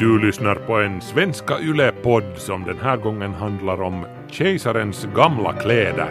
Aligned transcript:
Du 0.00 0.18
lyssnar 0.18 0.54
på 0.54 0.74
en 0.74 1.00
Svenska 1.00 1.58
Yle-podd 1.58 2.38
som 2.38 2.64
den 2.64 2.78
här 2.78 2.96
gången 2.96 3.34
handlar 3.34 3.82
om 3.82 4.06
kejsarens 4.30 5.08
gamla 5.14 5.52
kläder. 5.52 6.10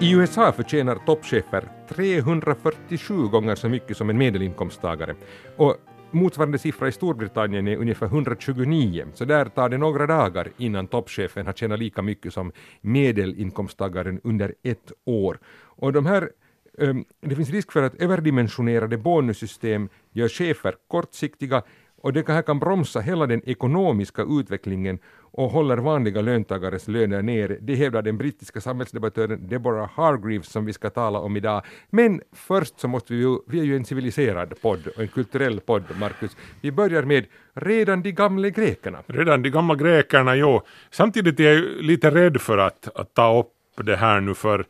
I 0.00 0.12
USA 0.12 0.52
förtjänar 0.52 0.98
toppchefer 1.06 1.68
347 1.88 3.28
gånger 3.28 3.54
så 3.54 3.68
mycket 3.68 3.96
som 3.96 4.10
en 4.10 4.18
medelinkomsttagare 4.18 5.14
och 5.56 5.76
motsvarande 6.10 6.58
siffra 6.58 6.88
i 6.88 6.92
Storbritannien 6.92 7.68
är 7.68 7.76
ungefär 7.76 8.06
129, 8.06 9.06
så 9.14 9.24
där 9.24 9.44
tar 9.44 9.68
det 9.68 9.78
några 9.78 10.06
dagar 10.06 10.48
innan 10.56 10.86
toppchefen 10.86 11.46
har 11.46 11.52
tjänat 11.52 11.78
lika 11.78 12.02
mycket 12.02 12.32
som 12.32 12.52
medelinkomsttagaren 12.80 14.20
under 14.24 14.54
ett 14.62 14.92
år. 15.04 15.38
Och 15.66 15.92
de 15.92 16.06
här 16.06 16.30
Ehm, 16.80 17.04
det 17.20 17.36
finns 17.36 17.50
risk 17.50 17.72
för 17.72 17.82
att 17.82 17.94
överdimensionerade 17.94 18.96
bonussystem 18.96 19.88
gör 20.12 20.28
chefer 20.28 20.74
kortsiktiga 20.88 21.62
och 22.02 22.12
det 22.12 22.28
här 22.28 22.42
kan 22.42 22.58
bromsa 22.58 23.00
hela 23.00 23.26
den 23.26 23.42
ekonomiska 23.48 24.22
utvecklingen 24.22 24.98
och 25.32 25.50
håller 25.50 25.76
vanliga 25.76 26.20
löntagares 26.20 26.88
löner 26.88 27.22
ner. 27.22 27.58
Det 27.60 27.74
hävdar 27.74 28.02
den 28.02 28.18
brittiska 28.18 28.60
samhällsdebattören 28.60 29.48
Deborah 29.48 29.90
Hargreaves 29.94 30.48
som 30.48 30.64
vi 30.64 30.72
ska 30.72 30.90
tala 30.90 31.18
om 31.18 31.36
idag. 31.36 31.62
Men 31.90 32.20
först 32.32 32.80
så 32.80 32.88
måste 32.88 33.12
vi 33.12 33.20
ju, 33.20 33.38
vi 33.46 33.60
är 33.60 33.64
ju 33.64 33.76
en 33.76 33.84
civiliserad 33.84 34.60
podd 34.62 34.86
och 34.86 35.02
en 35.02 35.08
kulturell 35.08 35.60
podd, 35.60 35.84
Markus. 36.00 36.36
Vi 36.60 36.72
börjar 36.72 37.02
med 37.02 37.26
redan 37.54 38.02
de 38.02 38.12
gamla 38.12 38.48
grekerna. 38.48 39.02
Redan 39.06 39.42
de 39.42 39.50
gamla 39.50 39.74
grekerna, 39.74 40.36
jo. 40.36 40.62
Samtidigt 40.90 41.40
är 41.40 41.44
jag 41.44 41.62
lite 41.84 42.10
rädd 42.10 42.40
för 42.40 42.58
att, 42.58 42.88
att 42.94 43.14
ta 43.14 43.38
upp 43.38 43.52
det 43.86 43.96
här 43.96 44.20
nu 44.20 44.34
för, 44.34 44.64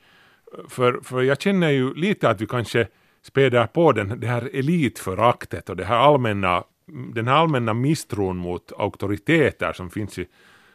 för, 0.69 1.01
för 1.03 1.23
jag 1.23 1.41
känner 1.41 1.71
ju 1.71 1.95
lite 1.95 2.29
att 2.29 2.41
vi 2.41 2.47
kanske 2.47 2.89
späder 3.23 3.67
på 3.67 3.93
den, 3.93 4.21
det 4.21 4.27
här 4.27 4.51
elitföraktet 4.53 5.71
och 5.71 5.77
det 5.77 5.85
här 5.85 5.97
allmänna 5.97 6.65
den 6.91 7.29
här 7.29 7.35
allmänna 7.35 7.75
misstron 7.75 8.37
mot 8.37 8.73
auktoriteter 8.79 9.73
som 9.73 9.91
finns 9.91 10.19
i 10.19 10.27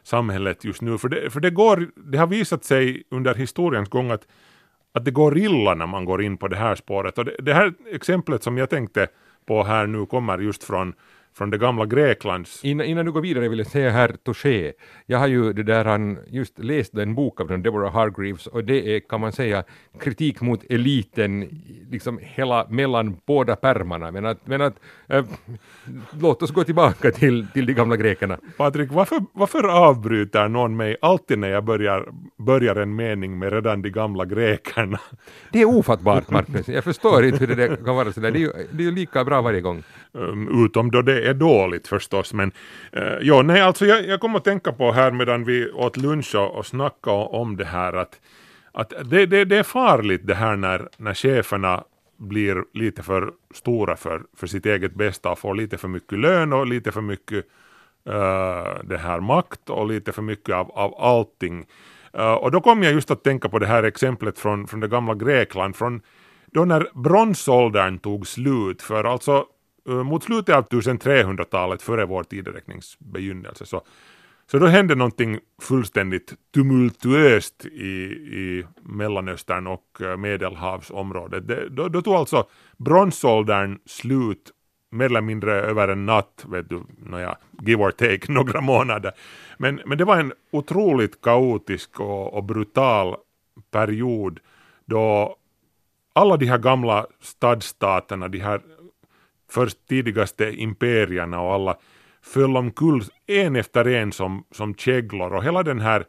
samhället 0.03 0.65
just 0.65 0.81
nu. 0.81 0.97
För 0.97 1.09
det, 1.09 1.29
för 1.29 1.39
det, 1.39 1.49
går, 1.49 1.89
det 1.95 2.17
har 2.17 2.27
visat 2.27 2.63
sig 2.63 3.03
under 3.09 3.35
historiens 3.35 3.89
gång 3.89 4.11
att, 4.11 4.27
att 4.91 5.05
det 5.05 5.11
går 5.11 5.37
illa 5.37 5.73
när 5.73 5.87
man 5.87 6.05
går 6.05 6.23
in 6.23 6.37
på 6.37 6.47
det 6.47 6.55
här 6.55 6.75
spåret. 6.75 7.17
Och 7.17 7.25
det, 7.25 7.35
det 7.39 7.53
här 7.53 7.73
exemplet 7.91 8.43
som 8.43 8.57
jag 8.57 8.69
tänkte 8.69 9.07
på 9.45 9.63
här 9.63 9.87
nu 9.87 10.05
kommer 10.05 10.37
just 10.37 10.63
från 10.63 10.93
från 11.37 11.49
det 11.49 11.57
gamla 11.57 11.85
Greklands... 11.85 12.65
Innan, 12.65 12.85
innan 12.85 13.05
du 13.05 13.11
går 13.11 13.21
vidare 13.21 13.49
vill 13.49 13.59
jag 13.59 13.67
säga 13.67 13.89
här 13.89 14.15
Touché, 14.23 14.73
jag 15.05 15.19
har 15.19 15.27
ju 15.27 15.53
det 15.53 15.63
där 15.63 15.85
han 15.85 16.17
just 16.27 16.59
läst 16.59 16.93
en 16.93 17.15
bok 17.15 17.41
av 17.41 17.47
den 17.47 17.63
Deborah 17.63 17.93
Hargreaves 17.93 18.47
och 18.47 18.63
det 18.63 18.95
är 18.95 18.99
kan 18.99 19.21
man 19.21 19.31
säga 19.31 19.63
kritik 19.99 20.41
mot 20.41 20.63
eliten 20.69 21.49
liksom 21.91 22.19
hela 22.21 22.67
mellan 22.69 23.17
båda 23.25 23.55
pärmarna. 23.55 24.11
Men 24.11 24.25
att, 24.25 24.47
men 24.47 24.61
att 24.61 24.79
äh, 25.07 25.25
låt 26.19 26.43
oss 26.43 26.51
gå 26.51 26.63
tillbaka 26.63 27.11
till, 27.11 27.47
till 27.53 27.65
de 27.65 27.73
gamla 27.73 27.95
grekerna. 27.95 28.37
Patrik, 28.57 28.91
varför, 28.91 29.19
varför 29.33 29.63
avbryter 29.63 30.47
någon 30.47 30.77
mig 30.77 30.97
alltid 31.01 31.39
när 31.39 31.49
jag 31.49 31.63
börjar, 31.63 32.09
börjar 32.37 32.75
en 32.75 32.95
mening 32.95 33.39
med 33.39 33.53
redan 33.53 33.81
de 33.81 33.89
gamla 33.89 34.25
grekerna? 34.25 34.99
Det 35.51 35.61
är 35.61 35.65
ofattbart 35.65 36.29
Marcus, 36.29 36.67
jag 36.67 36.83
förstår 36.83 37.25
inte 37.25 37.45
hur 37.45 37.55
det 37.55 37.85
kan 37.85 37.95
vara 37.95 38.11
sådär, 38.11 38.31
det 38.31 38.37
är 38.37 38.41
ju, 38.41 38.51
det 38.71 38.87
är 38.87 38.91
lika 38.91 39.23
bra 39.23 39.41
varje 39.41 39.61
gång. 39.61 39.83
Um, 40.11 40.65
utom 40.65 40.91
då 40.91 41.01
det 41.01 41.29
är 41.29 41.33
dåligt 41.33 41.87
förstås. 41.87 42.33
Men 42.33 42.51
uh, 42.97 43.17
ja, 43.21 43.41
nej, 43.41 43.61
alltså 43.61 43.85
jag, 43.85 44.07
jag 44.07 44.19
kom 44.19 44.35
att 44.35 44.43
tänka 44.43 44.71
på 44.71 44.91
här 44.91 45.11
medan 45.11 45.43
vi 45.43 45.71
åt 45.71 45.97
lunch 45.97 46.35
och, 46.35 46.55
och 46.55 46.65
snackade 46.65 47.25
om 47.25 47.57
det 47.57 47.65
här 47.65 47.93
att, 47.93 48.19
att 48.71 48.93
det, 49.03 49.25
det, 49.25 49.45
det 49.45 49.57
är 49.57 49.63
farligt 49.63 50.21
det 50.23 50.35
här 50.35 50.55
när, 50.55 50.89
när 50.97 51.13
cheferna 51.13 51.83
blir 52.17 52.63
lite 52.73 53.03
för 53.03 53.31
stora 53.53 53.95
för, 53.95 54.21
för 54.37 54.47
sitt 54.47 54.65
eget 54.65 54.93
bästa 54.93 55.31
och 55.31 55.39
får 55.39 55.55
lite 55.55 55.77
för 55.77 55.87
mycket 55.87 56.19
lön 56.19 56.53
och 56.53 56.67
lite 56.67 56.91
för 56.91 57.01
mycket 57.01 57.45
uh, 58.09 58.83
det 58.83 58.97
här 58.97 59.19
makt 59.19 59.69
och 59.69 59.87
lite 59.87 60.11
för 60.11 60.21
mycket 60.21 60.55
av, 60.55 60.71
av 60.71 60.95
allting. 60.97 61.65
Uh, 62.17 62.33
och 62.33 62.51
då 62.51 62.61
kom 62.61 62.83
jag 62.83 62.93
just 62.93 63.11
att 63.11 63.23
tänka 63.23 63.49
på 63.49 63.59
det 63.59 63.67
här 63.67 63.83
exemplet 63.83 64.39
från, 64.39 64.67
från 64.67 64.79
det 64.79 64.87
gamla 64.87 65.13
Grekland, 65.13 65.75
från 65.75 66.01
då 66.45 66.65
när 66.65 66.87
bronsåldern 66.93 67.99
tog 67.99 68.27
slut, 68.27 68.81
för 68.81 69.03
alltså 69.03 69.45
Eh, 69.89 70.03
mot 70.03 70.23
slutet 70.23 70.55
av 70.55 70.67
1300-talet 70.67 71.81
före 71.81 72.05
vår 72.05 72.23
tideräknings 72.23 72.99
begynnelse 72.99 73.65
så, 73.65 73.81
så 74.51 74.59
då 74.59 74.65
hände 74.65 74.95
någonting 74.95 75.39
fullständigt 75.61 76.33
tumultuöst 76.53 77.65
i, 77.65 77.91
i 77.91 78.65
Mellanöstern 78.83 79.67
och 79.67 80.01
eh, 80.01 80.17
Medelhavsområdet. 80.17 81.47
Det, 81.47 81.69
då, 81.69 81.87
då 81.87 82.01
tog 82.01 82.13
alltså 82.13 82.47
bronsåldern 82.77 83.79
slut 83.85 84.51
mer 84.91 85.05
eller 85.05 85.21
mindre 85.21 85.53
över 85.53 85.87
en 85.87 86.05
natt, 86.05 86.45
vet 86.47 86.69
du, 86.69 86.83
nåja, 86.97 87.37
give 87.61 87.83
or 87.83 87.91
take, 87.91 88.31
några 88.31 88.61
månader. 88.61 89.11
Men, 89.57 89.81
men 89.85 89.97
det 89.97 90.05
var 90.05 90.17
en 90.17 90.33
otroligt 90.51 91.21
kaotisk 91.21 91.99
och, 91.99 92.33
och 92.33 92.43
brutal 92.43 93.15
period 93.71 94.39
då 94.85 95.35
alla 96.13 96.37
de 96.37 96.45
här 96.45 96.57
gamla 96.57 97.05
stadstaterna, 97.21 98.27
de 98.27 98.39
här 98.39 98.61
först 99.51 99.87
tidigaste 99.87 100.51
imperierna 100.51 101.41
och 101.41 101.53
alla 101.53 101.77
föll 102.21 102.57
omkull 102.57 103.03
en 103.27 103.55
efter 103.55 103.87
en 103.87 104.11
som, 104.11 104.43
som 104.51 104.75
käglor 104.75 105.33
och 105.33 105.43
hela 105.43 105.63
den 105.63 105.79
här, 105.79 106.05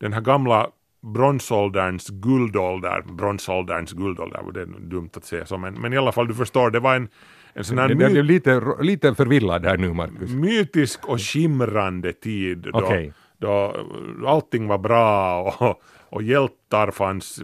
den 0.00 0.12
här 0.12 0.20
gamla 0.20 0.70
bronsålderns 1.00 2.08
guldålder, 2.08 3.02
bronsålderns 3.02 3.92
guldålder, 3.92 4.42
det 4.54 4.60
är 4.60 4.66
dumt 4.66 5.10
att 5.16 5.24
säga 5.24 5.46
så, 5.46 5.58
men, 5.58 5.74
men 5.74 5.92
i 5.92 5.96
alla 5.96 6.12
fall 6.12 6.28
du 6.28 6.34
förstår, 6.34 6.70
det 6.70 6.80
var 6.80 6.94
en, 6.94 7.08
en 7.52 7.64
sån 7.64 7.78
här... 7.78 7.88
Det, 7.88 8.22
lite, 8.22 8.62
lite 8.80 9.14
förvillad 9.14 9.64
här 9.64 9.76
nu 9.76 9.92
Marcus. 9.92 10.30
Mytisk 10.30 11.08
och 11.08 11.20
skimrande 11.20 12.12
tid 12.12 12.58
då, 12.72 12.78
okay. 12.78 13.12
då 13.38 13.76
allting 14.26 14.68
var 14.68 14.78
bra 14.78 15.42
och, 15.42 15.82
och 16.10 16.22
hjältar 16.22 16.90
fanns 16.90 17.42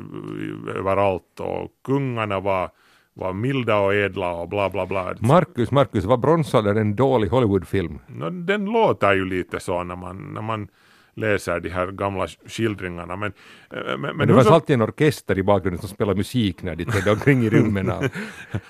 överallt 0.77 1.41
och 1.41 1.71
kungarna 1.85 2.41
var 2.41 2.71
var 3.15 3.33
milda 3.33 3.79
och 3.79 3.95
ädla 3.95 4.33
och 4.33 4.49
bla 4.49 4.71
bla 4.71 4.87
bla. 4.87 5.15
Marcus, 5.21 5.71
Marcus, 5.71 6.05
var 6.05 6.17
bronsåldern 6.17 6.77
en 6.77 6.97
dålig 6.97 7.29
Hollywoodfilm? 7.29 7.99
No, 8.07 8.31
den 8.31 8.65
låter 8.65 9.15
ju 9.15 9.25
lite 9.25 9.61
så 9.61 9.85
när 9.85 9.97
man, 9.97 10.35
när 10.35 10.43
man 10.43 10.69
läser 11.15 11.61
de 11.61 11.69
här 11.69 11.87
gamla 11.87 12.27
skildringarna. 12.47 13.17
Men, 13.17 13.33
eh, 13.71 13.83
men, 13.85 14.01
men, 14.01 14.17
men 14.17 14.29
det 14.29 14.35
var 14.35 14.43
så... 14.43 14.55
alltid 14.55 14.75
en 14.75 14.83
orkester 14.83 15.39
i 15.39 15.43
bakgrunden 15.43 15.81
som 15.81 15.89
spelade 15.89 16.17
musik 16.17 16.63
när 16.63 16.77
de 16.77 16.85
trädde 16.85 17.11
omkring 17.11 17.45
i 17.45 17.51
rummen. 17.51 17.93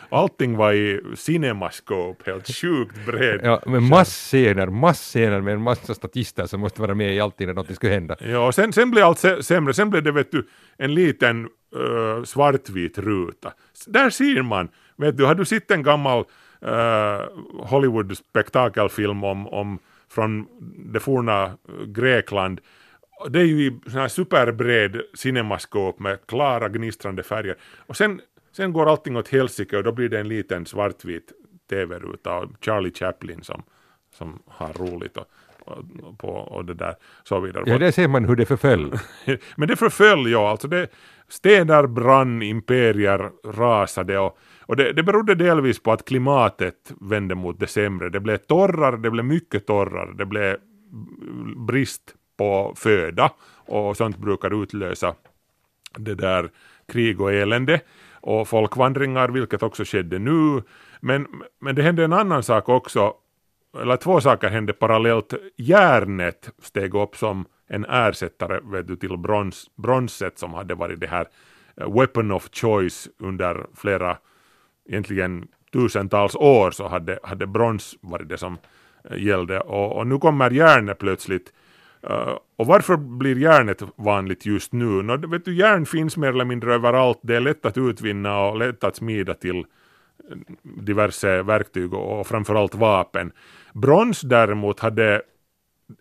Allting 0.09 0.57
var 0.57 0.73
i 0.73 1.01
cinemascope, 1.15 2.31
helt 2.31 2.47
sjukt 2.55 3.07
bred. 3.07 3.41
Ja, 3.43 3.63
med 3.67 3.83
massscener, 3.83 4.67
massscener 4.67 5.41
med 5.41 5.55
en 5.55 5.63
massa 5.63 5.95
statister 5.95 6.47
som 6.47 6.61
måste 6.61 6.81
vara 6.81 6.95
med 6.95 7.15
i 7.15 7.21
allting 7.21 7.47
när 7.47 7.55
något 7.55 7.75
ska 7.75 7.89
hända. 7.89 8.17
Ja, 8.21 8.47
och 8.47 8.55
sen, 8.55 8.73
sen 8.73 8.91
blev 8.91 9.05
allt 9.05 9.45
sämre. 9.45 9.75
Sen 9.75 9.91
blev 9.91 10.03
det 10.03 10.13
vet 10.13 10.33
du, 10.33 10.47
en 10.79 10.95
liten 10.95 11.49
uh, 11.77 12.25
svartvit 12.25 12.99
ruta. 12.99 13.53
Där 13.87 14.11
ser 14.11 14.43
man, 14.43 14.69
vet 14.97 15.17
du, 15.17 15.25
har 15.25 15.35
du 15.35 15.45
sett 15.45 15.71
en 15.71 15.83
gammal 15.83 16.25
uh, 16.67 17.67
Hollywood 17.67 18.17
spektakelfilm 18.17 19.25
om, 19.25 19.49
om 19.49 19.79
från 20.15 20.47
det 20.93 21.01
forna 21.01 21.59
Grekland 21.87 22.61
det 23.29 23.41
är 23.41 23.45
ju 23.45 23.67
i 23.67 23.81
sån 23.91 24.01
här 24.01 24.09
superbred 24.09 25.01
cinemaskop 25.15 25.99
med 25.99 26.27
klara 26.27 26.69
gnistrande 26.69 27.23
färger. 27.23 27.57
Och 27.87 27.97
sen, 27.97 28.21
sen 28.53 28.73
går 28.73 28.91
allting 28.91 29.17
åt 29.17 29.29
helsike 29.29 29.77
och 29.77 29.85
då 29.85 29.93
blir 29.93 30.09
det 30.09 30.21
en 30.21 30.29
liten 30.29 30.67
svartvit 30.67 31.33
tv-ruta 31.71 32.37
och 32.37 32.51
Charlie 32.61 32.93
Chaplin 32.95 33.43
som, 33.43 33.63
som 34.15 34.43
har 34.47 34.73
roligt 34.73 35.17
och, 35.17 35.27
och, 35.61 36.19
på, 36.19 36.29
och 36.29 36.65
det 36.65 36.75
där 36.75 36.95
så 37.25 37.41
vidare. 37.41 37.65
Ja, 37.67 37.79
där 37.79 37.91
ser 37.91 38.09
man 38.09 38.25
hur 38.25 38.37
det 38.37 38.47
förföll. 38.47 38.99
Men 39.57 39.69
det 39.69 39.77
förföll, 39.77 40.31
ja. 40.31 40.51
Alltså 40.51 40.69
det, 40.69 40.89
städer 41.29 41.87
brann, 41.87 42.43
imperier 42.43 43.31
rasade 43.45 44.19
och, 44.19 44.39
och 44.67 44.77
det, 44.77 44.93
det 44.93 45.03
berodde 45.03 45.35
delvis 45.35 45.83
på 45.83 45.93
att 45.93 46.05
klimatet 46.05 46.93
vände 47.01 47.35
mot 47.35 47.61
det 47.61 47.67
sämre. 47.67 48.09
Det 48.09 48.21
blev 48.21 48.37
torrare, 48.37 48.97
det 48.97 49.11
blev 49.11 49.25
mycket 49.25 49.67
torrare, 49.67 50.15
det 50.19 50.27
blev 50.27 50.57
brist 51.57 52.15
på 52.37 52.75
föda 52.77 53.31
och 53.67 53.97
sånt 53.97 54.19
brukar 54.19 54.63
utlösa 54.63 55.15
det 55.99 56.15
där 56.15 56.51
krig 56.89 57.21
och 57.21 57.33
elände 57.33 57.81
och 58.13 58.49
folkvandringar, 58.49 59.29
vilket 59.29 59.63
också 59.63 59.85
skedde 59.85 60.19
nu. 60.19 60.63
Men, 61.01 61.27
men 61.61 61.75
det 61.75 61.83
hände 61.83 62.05
en 62.05 62.13
annan 62.13 62.43
sak 62.43 62.69
också, 62.69 63.15
eller 63.83 63.97
två 63.97 64.21
saker 64.21 64.49
hände 64.49 64.73
parallellt. 64.73 65.35
Järnet 65.57 66.51
steg 66.63 66.95
upp 66.95 67.17
som 67.17 67.45
en 67.69 67.85
ersättare 67.85 68.61
vet 68.63 68.89
du, 68.89 68.97
till 68.97 69.19
brons, 69.19 69.71
bronset 69.77 70.39
som 70.39 70.55
hade 70.55 70.75
varit 70.75 71.01
det 71.01 71.07
här 71.07 71.27
eh, 71.77 71.93
weapon 71.93 72.33
of 72.33 72.49
choice 72.53 73.09
under 73.19 73.67
flera, 73.75 74.17
egentligen 74.89 75.49
tusentals 75.73 76.35
år 76.35 76.71
så 76.71 76.89
hade, 76.89 77.19
hade 77.23 77.47
brons 77.47 77.97
varit 78.01 78.29
det 78.29 78.39
som 78.39 78.59
eh, 79.11 79.19
gällde 79.19 79.61
och, 79.61 79.97
och 79.97 80.07
nu 80.07 80.19
kommer 80.19 80.51
järnet 80.51 80.99
plötsligt 80.99 81.53
Uh, 82.11 82.39
och 82.57 82.67
varför 82.67 82.97
blir 82.97 83.39
järnet 83.39 83.83
vanligt 83.97 84.47
just 84.47 84.73
nu? 84.73 85.03
No, 85.03 85.29
vet 85.29 85.45
du, 85.45 85.55
järn 85.55 85.87
finns 85.87 86.17
mer 86.17 86.29
eller 86.29 86.45
mindre 86.45 86.75
överallt, 86.75 87.19
det 87.23 87.37
är 87.37 87.41
lätt 87.41 87.67
att 87.67 87.79
utvinna 87.79 88.41
och 88.41 88.59
lätt 88.59 88.85
att 88.85 88.97
smida 88.97 89.35
till 89.35 89.59
eh, 89.59 89.65
diverse 90.63 91.43
verktyg 91.43 91.95
och, 91.95 92.21
och 92.21 92.27
framförallt 92.27 92.75
vapen. 92.75 93.33
Brons 93.73 94.21
däremot 94.21 94.81
hade 94.81 95.23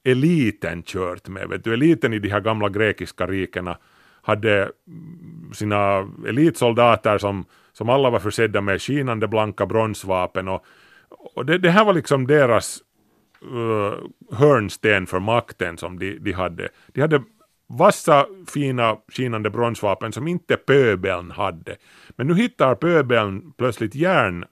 eliten 0.03 0.83
kört 0.83 1.27
med. 1.27 1.50
Vet 1.50 1.63
du, 1.63 1.74
eliten 1.74 2.13
i 2.13 2.19
de 2.19 2.29
här 2.29 2.41
gamla 2.41 2.69
grekiska 2.69 3.27
rikena 3.27 3.77
hade 4.21 4.71
mm, 4.88 5.53
sina 5.53 6.09
elitsoldater 6.27 7.18
som, 7.18 7.45
som 7.73 7.89
alla 7.89 8.09
var 8.09 8.19
försedda 8.19 8.61
med 8.61 8.81
skinande 8.81 9.27
blanka 9.27 9.65
bronsvapen 9.65 10.47
och, 10.47 10.65
och 11.35 11.45
det, 11.45 11.57
det 11.57 11.69
här 11.69 11.85
var 11.85 11.93
liksom 11.93 12.27
deras 12.27 12.79
uh, 13.51 13.93
hörnsten 14.31 15.07
för 15.07 15.19
makten 15.19 15.77
som 15.77 15.99
de, 15.99 16.19
de 16.19 16.31
hade. 16.31 16.69
De 16.87 17.01
hade 17.01 17.23
vassa 17.67 18.25
fina 18.47 18.97
skinande 19.07 19.49
bronsvapen 19.49 20.11
som 20.11 20.27
inte 20.27 20.57
pöbeln 20.57 21.31
hade. 21.31 21.75
Men 22.09 22.27
nu 22.27 22.35
hittar 22.35 22.75
pöbeln 22.75 23.53
plötsligt 23.57 23.95
järn 23.95 24.45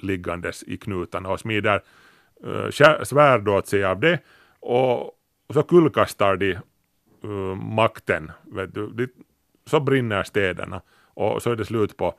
liggandes 0.00 0.62
i 0.62 0.76
knutarna 0.76 1.28
och 1.28 1.40
smider 1.40 1.82
uh, 2.46 2.70
svärd 3.04 3.48
åt 3.48 3.66
sig 3.66 3.84
av 3.84 4.00
det 4.00 4.18
och, 4.60 5.00
och 5.46 5.54
så 5.54 5.62
kullkastar 5.62 6.36
de 6.36 6.58
uh, 7.24 7.54
makten. 7.54 8.32
Vet 8.44 8.74
du. 8.74 8.90
De, 8.90 9.08
så 9.70 9.80
brinner 9.80 10.22
städerna 10.22 10.80
och 11.14 11.42
så 11.42 11.50
är 11.50 11.56
det 11.56 11.64
slut 11.64 11.96
på, 11.96 12.14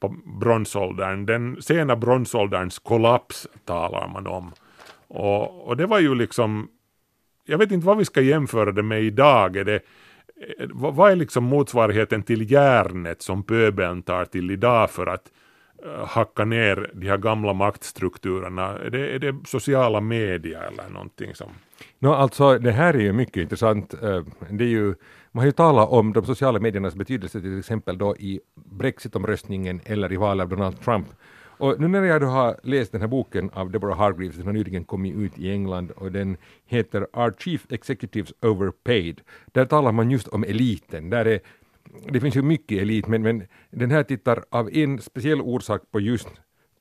på 0.00 0.08
bronsåldern. 0.40 1.26
Den 1.26 1.62
sena 1.62 1.96
bronsålderns 1.96 2.78
kollaps 2.78 3.46
talar 3.64 4.08
man 4.08 4.26
om. 4.26 4.52
Och, 5.08 5.68
och 5.68 5.76
det 5.76 5.86
var 5.86 5.98
ju 5.98 6.14
liksom, 6.14 6.68
jag 7.44 7.58
vet 7.58 7.72
inte 7.72 7.86
vad 7.86 7.98
vi 7.98 8.04
ska 8.04 8.20
jämföra 8.20 8.72
det 8.72 8.82
med 8.82 9.02
idag. 9.02 9.56
Är 9.56 9.64
det, 9.64 9.74
eh, 9.74 10.68
vad 10.72 11.12
är 11.12 11.16
liksom 11.16 11.44
motsvarigheten 11.44 12.22
till 12.22 12.52
järnet 12.52 13.22
som 13.22 13.42
pöbeln 13.42 14.02
tar 14.02 14.24
till 14.24 14.50
idag 14.50 14.90
för 14.90 15.06
att 15.06 15.32
eh, 15.84 16.06
hacka 16.06 16.44
ner 16.44 16.90
de 16.94 17.08
här 17.08 17.18
gamla 17.18 17.52
maktstrukturerna? 17.52 18.78
Är 18.78 18.90
det, 18.90 19.14
är 19.14 19.18
det 19.18 19.36
sociala 19.44 20.00
medier 20.00 20.62
eller 20.72 20.88
någonting 20.92 21.34
som... 21.34 21.48
No, 21.98 22.08
alltså, 22.08 22.58
det 22.58 22.72
här 22.72 22.94
är 22.94 23.00
ju 23.00 23.12
mycket 23.12 23.36
intressant. 23.36 23.94
Eh, 24.02 24.22
det 24.50 24.64
är 24.64 24.68
ju, 24.68 24.94
man 25.32 25.40
har 25.40 25.46
ju 25.46 25.52
talat 25.52 25.88
om 25.88 26.12
de 26.12 26.26
sociala 26.26 26.60
mediernas 26.60 26.94
betydelse 26.94 27.40
till 27.40 27.58
exempel 27.58 27.98
då 27.98 28.16
i 28.16 28.40
Brexitomröstningen 28.54 29.80
eller 29.84 30.12
i 30.12 30.16
valet 30.16 30.44
av 30.44 30.48
Donald 30.48 30.80
Trump. 30.80 31.06
Och 31.58 31.80
nu 31.80 31.88
när 31.88 32.02
jag 32.02 32.20
då 32.20 32.26
har 32.26 32.56
läst 32.62 32.92
den 32.92 33.00
här 33.00 33.08
boken 33.08 33.50
av 33.54 33.70
Deborah 33.70 33.98
Hargreaves, 33.98 34.36
den 34.36 34.46
har 34.46 34.52
nyligen 34.52 34.84
kommit 34.84 35.16
ut 35.16 35.38
i 35.38 35.50
England 35.50 35.90
och 35.90 36.12
den 36.12 36.36
heter 36.66 37.06
Our 37.12 37.34
Chief 37.38 37.66
Executives 37.70 38.32
Overpaid. 38.42 39.20
Där 39.52 39.64
talar 39.64 39.92
man 39.92 40.10
just 40.10 40.28
om 40.28 40.44
eliten. 40.44 41.10
Där 41.10 41.24
är, 41.24 41.40
det 42.10 42.20
finns 42.20 42.36
ju 42.36 42.42
mycket 42.42 42.82
elit 42.82 43.06
men, 43.06 43.22
men 43.22 43.42
den 43.70 43.90
här 43.90 44.02
tittar 44.02 44.44
av 44.50 44.70
en 44.72 44.98
speciell 44.98 45.40
orsak 45.40 45.82
på 45.90 46.00
just 46.00 46.28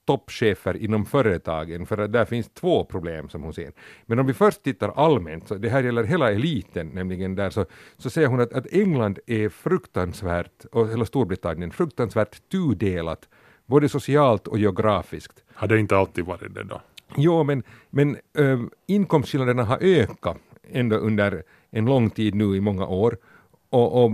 toppchefer 0.07 0.77
inom 0.77 1.06
företagen, 1.06 1.86
för 1.86 1.98
att 1.98 2.13
där 2.13 2.25
finns 2.25 2.50
två 2.50 2.83
problem 2.83 3.30
som 3.30 3.44
hon 3.44 3.54
ser. 3.54 3.71
Men 4.06 4.19
om 4.19 4.25
vi 4.25 4.33
först 4.33 4.63
tittar 4.63 4.89
allmänt, 4.95 5.48
så 5.48 5.56
det 5.56 5.69
här 5.69 5.83
gäller 5.83 6.04
hela 6.04 6.31
eliten, 6.31 6.88
nämligen 6.88 7.36
där, 7.36 7.50
så, 7.50 7.65
så 7.98 8.09
säger 8.09 8.27
hon 8.27 8.39
att, 8.39 8.54
att 8.54 8.68
England 8.71 9.19
är 9.25 9.50
fruktansvärt, 9.50 10.65
och 10.71 10.89
hela 10.89 11.06
Storbritannien, 11.06 11.71
fruktansvärt 11.71 12.50
tudelat 12.51 13.27
både 13.65 13.89
socialt 13.89 14.48
och 14.48 14.59
geografiskt. 14.59 15.44
Har 15.54 15.68
det 15.68 15.80
inte 15.80 15.98
alltid 15.98 16.25
varit 16.25 16.56
det 16.56 16.63
då? 16.63 16.81
Jo, 17.15 17.44
men, 17.44 17.63
men 17.89 18.18
äh, 18.38 18.59
inkomstskillnaderna 18.88 19.63
har 19.63 19.77
ökat 19.81 20.38
ändå 20.71 20.95
under 20.95 21.44
en 21.71 21.86
lång 21.86 22.09
tid 22.09 22.36
nu 22.36 22.56
i 22.56 22.62
många 22.62 22.88
år. 22.88 23.18
Och, 23.69 24.04
och, 24.04 24.12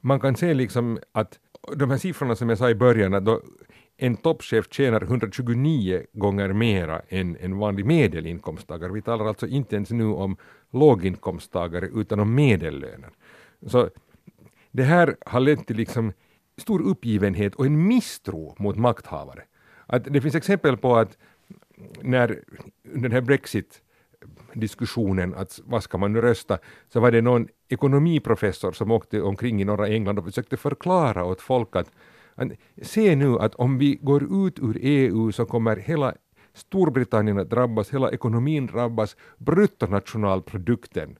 man 0.00 0.20
kan 0.20 0.36
se 0.36 0.54
liksom 0.54 0.98
att 1.12 1.38
de 1.76 1.90
här 1.90 1.98
siffrorna 1.98 2.36
som 2.36 2.48
jag 2.48 2.58
sa 2.58 2.70
i 2.70 2.74
början, 2.74 3.14
att 3.14 3.24
då 3.24 3.40
en 3.96 4.16
toppchef 4.16 4.66
tjänar 4.70 5.02
129 5.02 6.02
gånger 6.12 6.52
mera 6.52 7.02
än 7.08 7.36
en 7.40 7.58
vanlig 7.58 7.86
medelinkomsttagare. 7.86 8.92
Vi 8.92 9.02
talar 9.02 9.26
alltså 9.26 9.46
inte 9.46 9.76
ens 9.76 9.90
nu 9.90 10.04
om 10.04 10.36
låginkomsttagare 10.72 11.86
utan 11.86 12.20
om 12.20 12.34
medellönen. 12.34 13.10
Så 13.66 13.90
det 14.70 14.82
här 14.82 15.16
har 15.26 15.40
lett 15.40 15.66
till 15.66 15.76
liksom 15.76 16.12
stor 16.58 16.82
uppgivenhet 16.82 17.54
och 17.54 17.66
en 17.66 17.86
misstro 17.86 18.54
mot 18.58 18.76
makthavare. 18.76 19.42
Att 19.86 20.04
det 20.04 20.20
finns 20.20 20.34
exempel 20.34 20.76
på 20.76 20.96
att 20.96 21.18
när 22.02 22.40
den 22.82 23.12
här 23.12 23.20
Brexit 23.20 23.82
diskussionen 24.52 25.34
att 25.34 25.60
vad 25.64 25.82
ska 25.82 25.98
man 25.98 26.12
nu 26.12 26.20
rösta, 26.20 26.58
så 26.88 27.00
var 27.00 27.10
det 27.10 27.22
någon 27.22 27.48
ekonomiprofessor 27.68 28.72
som 28.72 28.90
åkte 28.90 29.22
omkring 29.22 29.60
i 29.60 29.64
norra 29.64 29.88
England 29.88 30.18
och 30.18 30.24
försökte 30.24 30.56
förklara 30.56 31.24
åt 31.24 31.40
folk 31.40 31.76
att, 31.76 31.86
att 31.86 31.92
se 32.82 33.16
nu 33.16 33.38
att 33.38 33.54
om 33.54 33.78
vi 33.78 33.98
går 34.02 34.46
ut 34.46 34.58
ur 34.58 34.78
EU 34.80 35.32
så 35.32 35.44
kommer 35.44 35.76
hela 35.76 36.14
Storbritannien 36.54 37.38
att 37.38 37.50
drabbas, 37.50 37.90
hela 37.90 38.10
ekonomin 38.10 38.66
drabbas, 38.66 39.16
bruttonationalprodukten 39.38 41.18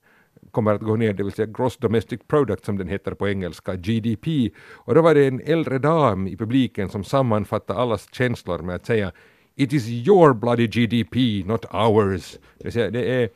kommer 0.51 0.75
att 0.75 0.81
gå 0.81 0.97
ner, 0.97 1.13
det 1.13 1.23
vill 1.23 1.33
säga 1.33 1.47
Gross 1.47 1.77
Domestic 1.77 2.21
Product 2.27 2.65
som 2.65 2.79
den 2.79 2.89
heter 2.89 3.15
på 3.15 3.29
engelska, 3.29 3.75
GDP. 3.75 4.51
Och 4.73 4.95
då 4.95 5.03
var 5.03 5.15
det 5.15 5.27
en 5.27 5.41
äldre 5.41 5.79
dam 5.79 6.27
i 6.27 6.37
publiken 6.37 6.89
som 6.89 7.05
sammanfattade 7.05 7.81
allas 7.81 8.09
känslor 8.13 8.59
med 8.59 8.75
att 8.77 8.87
säga 8.87 9.13
It 9.55 9.73
is 9.73 9.89
your 9.89 10.35
bloody 10.35 10.67
GDP, 10.67 11.45
not 11.47 11.65
ours. 11.75 12.39
Det, 12.59 12.65
vill 12.65 12.73
säga, 12.73 12.91
det 12.91 13.23
är 13.23 13.29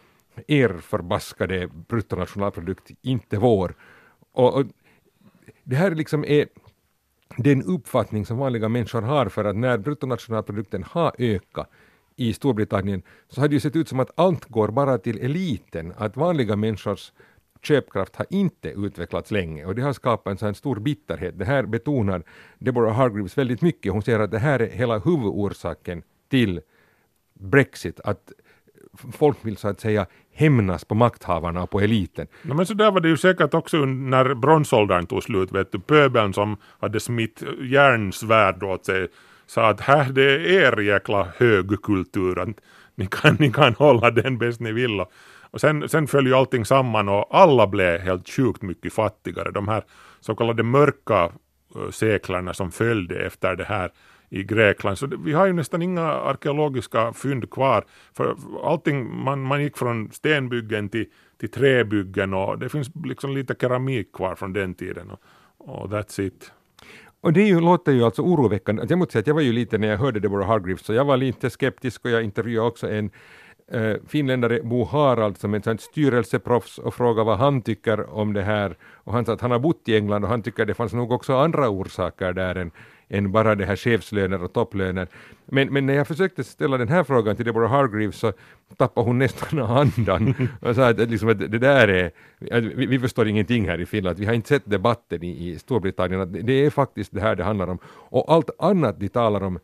er 0.47 0.79
förbaskade 0.81 1.69
bruttonationalprodukt, 1.89 2.91
inte 3.03 3.39
vår. 3.39 3.75
Och, 4.33 4.55
och 4.55 4.67
det 5.65 5.77
här 5.77 5.95
liksom 5.95 6.25
är 6.25 6.47
den 7.37 7.63
uppfattning 7.63 8.27
som 8.27 8.37
vanliga 8.37 8.69
människor 8.69 9.03
har 9.03 9.29
för 9.29 9.45
att 9.45 9.57
när 9.57 9.79
bruttonationalprodukten 9.79 10.83
har 10.83 11.13
ökat 11.19 11.71
i 12.17 12.33
Storbritannien 12.33 13.03
så 13.29 13.41
har 13.41 13.49
det 13.49 13.55
ju 13.55 13.61
sett 13.61 13.77
ut 13.77 13.89
som 13.89 14.01
att 14.01 14.11
allt 14.15 14.45
går 14.45 14.69
bara 14.69 14.99
till 14.99 15.19
eliten, 15.19 15.93
att 15.97 16.17
vanliga 16.17 16.57
människors 16.57 17.13
köpkraft 17.63 18.17
har 18.17 18.27
inte 18.31 18.69
utvecklats 18.69 19.31
länge 19.31 19.65
och 19.65 19.75
det 19.75 19.83
har 19.83 19.93
skapat 19.93 20.31
en 20.31 20.39
sån 20.39 20.55
stor 20.55 20.77
bitterhet. 20.77 21.39
Det 21.39 21.45
här 21.45 21.67
betonar 21.67 22.23
Deborah 22.59 22.95
Hargreaves 22.95 23.39
väldigt 23.39 23.63
mycket. 23.63 23.93
Hon 23.93 24.03
säger 24.03 24.21
att 24.21 24.31
det 24.31 24.39
här 24.39 24.61
är 24.61 24.71
hela 24.71 24.99
huvudorsaken 24.99 26.03
till 26.29 26.61
Brexit, 27.35 28.01
att 28.01 28.33
folk 29.13 29.37
vill 29.43 29.57
så 29.57 29.69
att 29.69 29.81
säga 29.81 30.07
hämnas 30.35 30.85
på 30.85 30.95
makthavarna 30.95 31.63
och 31.63 31.71
på 31.71 31.81
eliten. 31.81 32.27
No, 32.43 32.55
men 32.55 32.67
så 32.67 32.75
där 32.75 32.91
var 32.91 33.01
det 33.01 33.09
ju 33.09 33.17
säkert 33.17 33.55
också 33.55 33.77
när 33.77 34.35
bronsåldern 34.35 35.07
tog 35.07 35.23
slut, 35.23 35.53
vet 35.53 35.73
du, 35.73 35.81
pöbeln 35.81 36.33
som 36.33 36.57
hade 36.81 37.01
smitt 37.01 37.43
järnsvärd 37.61 38.63
åt 38.63 38.85
sig 38.85 39.09
sa 39.47 39.69
att 39.69 39.81
här 39.81 40.13
det 40.13 40.33
är 40.33 40.79
er 40.79 40.81
jäkla 40.81 41.29
högkultur, 41.37 42.39
att 42.39 42.49
ni 42.95 43.07
kan, 43.07 43.37
ni 43.39 43.53
kan 43.53 43.75
hålla 43.75 44.11
den 44.11 44.39
bäst 44.39 44.61
ni 44.61 44.73
vill. 44.73 45.05
Och 45.51 45.61
sen, 45.61 45.89
sen 45.89 46.07
föll 46.07 46.27
ju 46.27 46.35
allting 46.35 46.65
samman 46.65 47.09
och 47.09 47.27
alla 47.31 47.67
blev 47.67 48.01
helt 48.01 48.29
sjukt 48.29 48.63
mycket 48.63 48.93
fattigare. 48.93 49.51
De 49.51 49.69
här 49.69 49.85
så 50.21 50.35
kallade 50.35 50.63
mörka 50.63 51.31
seklarna 51.91 52.55
som 52.55 52.71
följde 52.71 53.27
efter 53.27 53.57
det 53.57 53.65
här 53.65 53.91
i 54.31 54.45
Grekland. 54.45 54.99
Så 54.99 55.07
det, 55.07 55.17
vi 55.17 55.33
har 55.33 55.47
ju 55.47 55.53
nästan 55.53 55.83
inga 55.83 56.03
arkeologiska 56.03 57.13
fynd 57.13 57.51
kvar. 57.51 57.85
För 58.13 58.37
allting, 58.65 59.25
man, 59.25 59.41
man 59.41 59.63
gick 59.63 59.77
från 59.77 60.11
stenbyggen 60.13 60.89
till, 60.89 61.07
till 61.41 61.51
träbyggen 61.51 62.35
och 62.35 62.59
det 62.59 62.69
finns 62.69 62.91
liksom 63.05 63.35
lite 63.35 63.55
keramik 63.61 64.13
kvar 64.13 64.35
från 64.35 64.53
den 64.53 64.75
tiden. 64.75 65.11
Och, 65.11 65.21
och 65.59 65.91
that's 65.91 66.21
it. 66.21 66.53
Och 67.21 67.33
det 67.33 67.43
ju, 67.43 67.61
låter 67.61 67.93
ju 67.93 68.05
alltså 68.05 68.23
oroväckande. 68.23 68.83
Alltså 68.83 68.93
jag 68.93 68.99
måste 68.99 69.13
säga 69.13 69.21
att 69.21 69.27
jag 69.27 69.35
var 69.35 69.43
ju 69.43 69.53
lite, 69.53 69.79
när 69.79 69.89
jag 69.89 69.99
hörde 69.99 70.21
Deborah 70.21 70.49
Hargreaves, 70.49 70.85
så 70.85 70.93
jag 70.93 71.05
var 71.05 71.17
lite 71.17 71.51
skeptisk 71.51 72.05
och 72.05 72.11
jag 72.11 72.23
intervjuade 72.23 72.69
också 72.69 72.91
en 72.91 73.11
äh, 73.73 73.97
finländare, 74.09 74.61
Bo 74.63 74.85
Harald, 74.85 75.39
som 75.39 75.55
är 75.55 75.69
ett 75.69 75.81
styrelseproffs 75.81 76.79
och 76.79 76.95
frågade 76.95 77.27
vad 77.27 77.39
han 77.39 77.63
tycker 77.63 78.11
om 78.11 78.33
det 78.33 78.43
här. 78.43 78.77
Och 78.95 79.13
han 79.13 79.25
sa 79.25 79.33
att 79.33 79.41
han 79.41 79.51
har 79.51 79.59
bott 79.59 79.89
i 79.89 79.97
England 79.97 80.25
och 80.25 80.31
han 80.31 80.43
tycker 80.43 80.67
det 80.67 80.75
fanns 80.75 80.93
nog 80.93 81.13
också 81.13 81.37
andra 81.37 81.69
orsaker 81.69 82.33
där 82.33 82.55
än 82.55 82.71
än 83.11 83.33
bara 83.33 83.55
det 83.55 83.67
här 83.67 83.77
chefslöner 83.77 84.43
och 84.43 84.53
topplöner. 84.53 85.09
Men, 85.47 85.73
men 85.73 85.87
när 85.87 85.95
jag 85.95 86.09
försökte 86.09 86.45
ställa 86.45 86.79
den 86.79 86.89
här 86.89 87.05
frågan 87.05 87.37
till 87.37 87.45
Deborah 87.45 87.71
Hargreaves 87.71 88.17
så 88.17 88.33
tappade 88.77 89.07
hon 89.07 89.19
nästan 89.19 89.59
andan 89.79 90.49
och 90.61 90.75
sa 90.75 90.89
att, 90.89 90.99
liksom, 90.99 91.29
att 91.29 91.39
det 91.39 91.59
där 91.59 91.89
är, 91.89 92.13
vi, 92.61 92.87
vi, 92.87 92.99
förstår 92.99 93.29
ingenting 93.29 93.69
här 93.69 93.81
i 93.81 93.87
Finland, 93.87 94.19
vi 94.19 94.27
har 94.27 94.35
inte 94.35 94.49
sett 94.49 94.71
debatten 94.71 95.23
i, 95.23 95.49
i 95.49 95.59
Storbritannien, 95.59 96.21
att 96.21 96.33
det 96.33 96.53
är 96.53 96.71
faktiskt 96.71 97.15
det 97.15 97.21
här 97.21 97.37
det 97.37 97.45
handlar 97.45 97.69
om. 97.69 97.79
Och 97.87 98.33
allt 98.33 98.51
annat 98.59 99.01
de 99.01 99.09
talar 99.09 99.43
om 99.43 99.59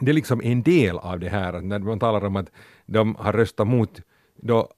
det 0.00 0.10
är 0.10 0.14
liksom 0.14 0.40
en 0.44 0.62
del 0.62 0.98
av 0.98 1.20
det 1.20 1.28
här, 1.28 1.60
när 1.60 1.78
man 1.78 1.98
talar 1.98 2.24
om 2.24 2.36
att 2.36 2.50
de 2.86 3.14
har 3.14 3.32
röstat 3.32 3.66
mot 3.66 4.00
då 4.36 4.68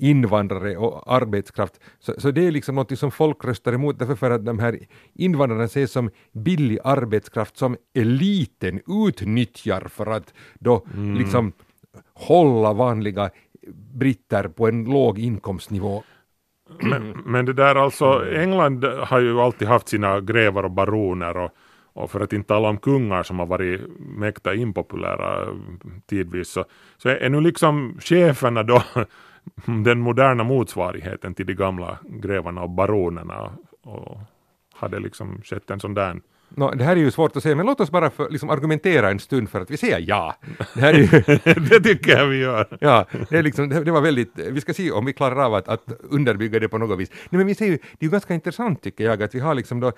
invandrare 0.00 0.76
och 0.76 1.12
arbetskraft. 1.12 1.80
Så, 1.98 2.14
så 2.18 2.30
det 2.30 2.46
är 2.46 2.50
liksom 2.50 2.74
något 2.74 2.98
som 2.98 3.10
folk 3.10 3.44
röstar 3.44 3.72
emot 3.72 3.98
därför 3.98 4.14
för 4.14 4.30
att 4.30 4.44
de 4.44 4.58
här 4.58 4.78
invandrarna 5.14 5.64
ses 5.64 5.92
som 5.92 6.10
billig 6.32 6.78
arbetskraft 6.84 7.56
som 7.56 7.76
eliten 7.94 8.80
utnyttjar 9.06 9.80
för 9.88 10.06
att 10.06 10.34
då 10.58 10.86
mm. 10.94 11.14
liksom 11.14 11.52
hålla 12.14 12.72
vanliga 12.72 13.30
britter 13.94 14.48
på 14.48 14.68
en 14.68 14.84
låg 14.84 15.18
inkomstnivå. 15.18 16.02
Men, 16.78 17.10
men 17.10 17.46
det 17.46 17.52
där 17.52 17.74
alltså, 17.74 18.34
England 18.34 18.84
har 18.84 19.20
ju 19.20 19.40
alltid 19.40 19.68
haft 19.68 19.88
sina 19.88 20.20
grevar 20.20 20.62
och 20.62 20.70
baroner 20.70 21.36
och, 21.36 21.50
och 21.92 22.10
för 22.10 22.20
att 22.20 22.32
inte 22.32 22.48
tala 22.48 22.68
om 22.68 22.78
kungar 22.78 23.22
som 23.22 23.38
har 23.38 23.46
varit 23.46 23.80
mäkta 23.98 24.54
impopulära 24.54 25.48
tidvis, 26.06 26.48
så, 26.48 26.64
så 26.96 27.08
är 27.08 27.28
nu 27.28 27.40
liksom 27.40 27.98
cheferna 28.00 28.62
då 28.62 28.82
den 29.84 30.00
moderna 30.00 30.44
motsvarigheten 30.44 31.34
till 31.34 31.46
de 31.46 31.54
gamla 31.54 31.98
grevarna 32.08 32.62
och 32.62 32.70
baronerna 32.70 33.52
och 33.82 34.18
hade 34.74 35.00
liksom 35.00 35.40
skett 35.42 35.70
en 35.70 35.80
sån 35.80 35.94
där 35.94 36.20
No, 36.54 36.74
det 36.74 36.84
här 36.84 36.96
är 36.96 37.00
ju 37.00 37.10
svårt 37.10 37.36
att 37.36 37.42
säga, 37.42 37.56
men 37.56 37.66
låt 37.66 37.80
oss 37.80 37.90
bara 37.90 38.10
för, 38.10 38.30
liksom 38.30 38.50
argumentera 38.50 39.10
en 39.10 39.18
stund 39.18 39.50
för 39.50 39.60
att 39.60 39.70
vi 39.70 39.76
säger 39.76 40.04
ja. 40.08 40.36
Det, 40.74 40.80
här 40.80 40.94
är 40.94 40.98
ju, 40.98 41.06
det 41.68 41.80
tycker 41.80 42.18
jag 42.18 42.26
vi 42.26 42.36
gör. 42.36 42.78
Ja, 42.80 43.06
det, 43.28 43.38
är 43.38 43.42
liksom, 43.42 43.68
det, 43.68 43.84
det, 43.84 43.90
var 43.90 44.00
väldigt, 44.00 44.38
vi 44.38 44.60
ska 44.60 44.74
se 44.74 44.90
om 44.90 45.04
vi 45.04 45.12
klarar 45.12 45.44
av 45.44 45.54
att, 45.54 45.68
att 45.68 45.92
underbygga 46.00 46.60
det 46.60 46.68
på 46.68 46.78
något 46.78 46.98
vis. 46.98 47.10
Nej, 47.10 47.38
men 47.38 47.46
vi 47.46 47.54
ser 47.54 47.66
ju, 47.66 47.76
det 47.76 47.98
är 47.98 48.04
ju 48.04 48.10
ganska 48.10 48.34
intressant 48.34 48.82
tycker 48.82 49.04
jag 49.04 49.22
att 49.22 49.34
vi 49.34 49.40
har 49.40 49.54
liksom 49.54 49.80
då 49.80 49.92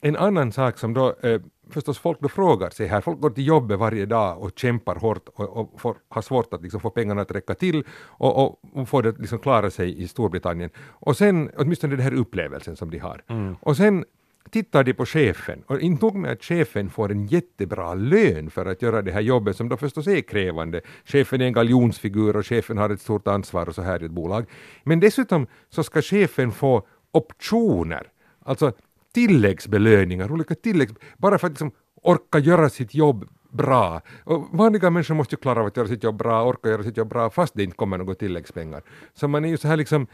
en 0.00 0.16
annan 0.16 0.52
sak 0.52 0.78
som 0.78 0.94
då 0.94 1.14
eh, 1.22 1.40
förstås 1.70 1.98
folk 1.98 2.20
då 2.20 2.28
frågar 2.28 2.70
sig 2.70 2.86
här, 2.86 3.00
folk 3.00 3.20
går 3.20 3.30
till 3.30 3.46
jobbet 3.46 3.78
varje 3.78 4.06
dag 4.06 4.42
och 4.42 4.50
kämpar 4.56 4.96
hårt 4.96 5.28
och, 5.28 5.56
och 5.56 5.80
får, 5.80 5.96
har 6.08 6.22
svårt 6.22 6.54
att 6.54 6.62
liksom 6.62 6.80
få 6.80 6.90
pengarna 6.90 7.22
att 7.22 7.30
räcka 7.30 7.54
till 7.54 7.84
och, 8.00 8.44
och, 8.44 8.60
och 8.72 8.88
få 8.88 9.00
det 9.00 9.18
liksom 9.18 9.38
klara 9.38 9.70
sig 9.70 10.02
i 10.02 10.08
Storbritannien. 10.08 10.70
Och 10.78 11.16
sen, 11.16 11.50
åtminstone 11.56 11.96
den 11.96 12.04
här 12.04 12.14
upplevelsen 12.14 12.76
som 12.76 12.90
de 12.90 12.98
har. 12.98 13.22
Mm. 13.28 13.56
Och 13.60 13.76
sen 13.76 14.04
tittar 14.50 14.84
de 14.84 14.94
på 14.94 15.06
chefen 15.06 15.62
och 15.66 15.80
inte 15.80 16.04
nog 16.04 16.14
med 16.14 16.32
att 16.32 16.44
chefen 16.44 16.90
får 16.90 17.10
en 17.10 17.26
jättebra 17.26 17.94
lön 17.94 18.50
för 18.50 18.66
att 18.66 18.82
göra 18.82 19.02
det 19.02 19.12
här 19.12 19.20
jobbet 19.20 19.56
som 19.56 19.68
då 19.68 19.76
förstås 19.76 20.06
är 20.06 20.20
krävande. 20.20 20.80
Chefen 21.04 21.40
är 21.40 21.46
en 21.46 21.52
galjonsfigur 21.52 22.36
och 22.36 22.46
chefen 22.46 22.78
har 22.78 22.90
ett 22.90 23.00
stort 23.00 23.28
ansvar 23.28 23.68
och 23.68 23.74
så 23.74 23.82
här 23.82 24.02
i 24.02 24.06
ett 24.06 24.10
bolag. 24.10 24.46
Men 24.84 25.00
dessutom 25.00 25.46
så 25.68 25.82
ska 25.82 26.02
chefen 26.02 26.52
få 26.52 26.86
optioner, 27.12 28.06
alltså 28.44 28.72
tilläggsbelöningar, 29.12 30.32
olika 30.32 30.54
tilläggs, 30.54 30.92
bara 31.16 31.38
för 31.38 31.46
att 31.46 31.52
liksom 31.52 31.72
orka 32.02 32.38
göra 32.38 32.68
sitt 32.68 32.94
jobb 32.94 33.28
bra. 33.50 34.02
Och 34.24 34.48
vanliga 34.52 34.90
människor 34.90 35.14
måste 35.14 35.34
ju 35.34 35.40
klara 35.40 35.60
av 35.60 35.66
att 35.66 35.76
göra 35.76 35.88
sitt 35.88 36.04
jobb 36.04 36.16
bra, 36.18 36.44
orka 36.44 36.68
göra 36.68 36.82
sitt 36.82 36.96
jobb 36.96 37.08
bra 37.08 37.30
fast 37.30 37.54
det 37.54 37.62
inte 37.64 37.76
kommer 37.76 37.98
några 37.98 38.14
tilläggspengar. 38.14 38.82
Så 39.14 39.28
man 39.28 39.44
är 39.44 39.48
ju 39.48 39.56
så 39.56 39.68
här 39.68 39.76
liksom, 39.76 40.06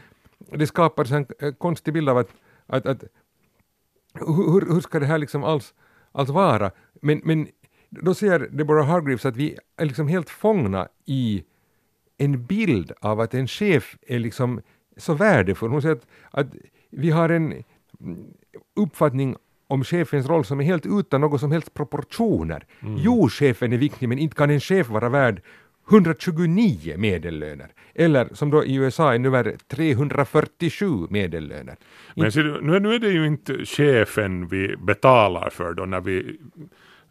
det 0.51 0.67
skapar 0.67 1.13
en 1.13 1.53
konstig 1.53 1.93
bild 1.93 2.09
av 2.09 2.17
att, 2.17 2.29
att, 2.65 2.85
att 2.85 3.03
hur, 4.13 4.73
hur 4.73 4.81
ska 4.81 4.99
det 4.99 5.05
här 5.05 5.17
liksom 5.17 5.43
alls, 5.43 5.73
alls 6.11 6.29
vara? 6.29 6.71
Men, 7.01 7.21
men 7.23 7.47
då 7.89 8.13
säger 8.13 8.39
Deborah 8.39 8.87
Hargreaves 8.87 9.25
att 9.25 9.35
vi 9.37 9.57
är 9.77 9.85
liksom 9.85 10.07
helt 10.07 10.29
fångna 10.29 10.87
i 11.05 11.43
en 12.17 12.45
bild 12.45 12.91
av 13.01 13.19
att 13.19 13.33
en 13.33 13.47
chef 13.47 13.97
är 14.07 14.19
liksom 14.19 14.61
så 14.97 15.13
värdefull. 15.13 15.71
Hon 15.71 15.81
säger 15.81 15.95
att, 15.95 16.07
att 16.31 16.47
vi 16.89 17.09
har 17.09 17.29
en 17.29 17.63
uppfattning 18.75 19.35
om 19.67 19.83
chefens 19.83 20.27
roll 20.27 20.45
som 20.45 20.59
är 20.59 20.63
helt 20.63 20.85
utan 20.85 21.21
något 21.21 21.39
som 21.39 21.51
helst 21.51 21.73
proportioner. 21.73 22.65
Mm. 22.79 22.95
Jo, 22.97 23.29
chefen 23.29 23.73
är 23.73 23.77
viktig, 23.77 24.09
men 24.09 24.19
inte 24.19 24.35
kan 24.35 24.49
en 24.49 24.59
chef 24.59 24.89
vara 24.89 25.09
värd 25.09 25.41
129 25.89 26.97
medellöner. 26.97 27.67
Eller 27.95 28.29
som 28.33 28.49
då 28.49 28.65
i 28.65 28.75
USA 28.75 29.13
är 29.13 29.19
nummer 29.19 29.55
347 29.67 31.07
medellöner. 31.09 31.75
Men 32.15 32.31
nu, 32.35 32.79
nu 32.79 32.95
är 32.95 32.99
det 32.99 33.09
ju 33.09 33.27
inte 33.27 33.65
chefen 33.65 34.47
vi 34.47 34.77
betalar 34.77 35.49
för 35.49 35.73
då 35.73 35.85
när 35.85 36.01
vi 36.01 36.37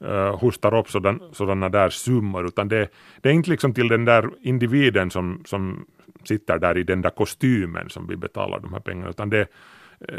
uh, 0.04 0.36
hostar 0.36 0.78
upp 0.78 0.90
sådan, 0.90 1.20
sådana 1.32 1.68
där 1.68 1.90
summor, 1.90 2.46
utan 2.46 2.68
det, 2.68 2.88
det 3.20 3.28
är 3.28 3.32
inte 3.32 3.50
liksom 3.50 3.74
till 3.74 3.88
den 3.88 4.04
där 4.04 4.30
individen 4.40 5.10
som, 5.10 5.42
som 5.44 5.86
sitter 6.24 6.58
där 6.58 6.78
i 6.78 6.82
den 6.82 7.02
där 7.02 7.10
kostymen 7.10 7.90
som 7.90 8.06
vi 8.06 8.16
betalar 8.16 8.60
de 8.60 8.72
här 8.72 8.80
pengarna, 8.80 9.10
utan 9.10 9.30
det, 9.30 9.46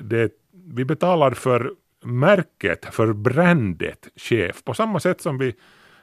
det, 0.04 0.32
vi 0.52 0.86
betalar 0.86 1.32
för 1.32 1.72
märket, 2.06 2.86
för 2.86 3.14
brandet 3.14 4.08
chef, 4.16 4.64
på 4.64 4.74
samma 4.74 5.00
sätt 5.00 5.22
som 5.22 5.38
vi 5.38 5.56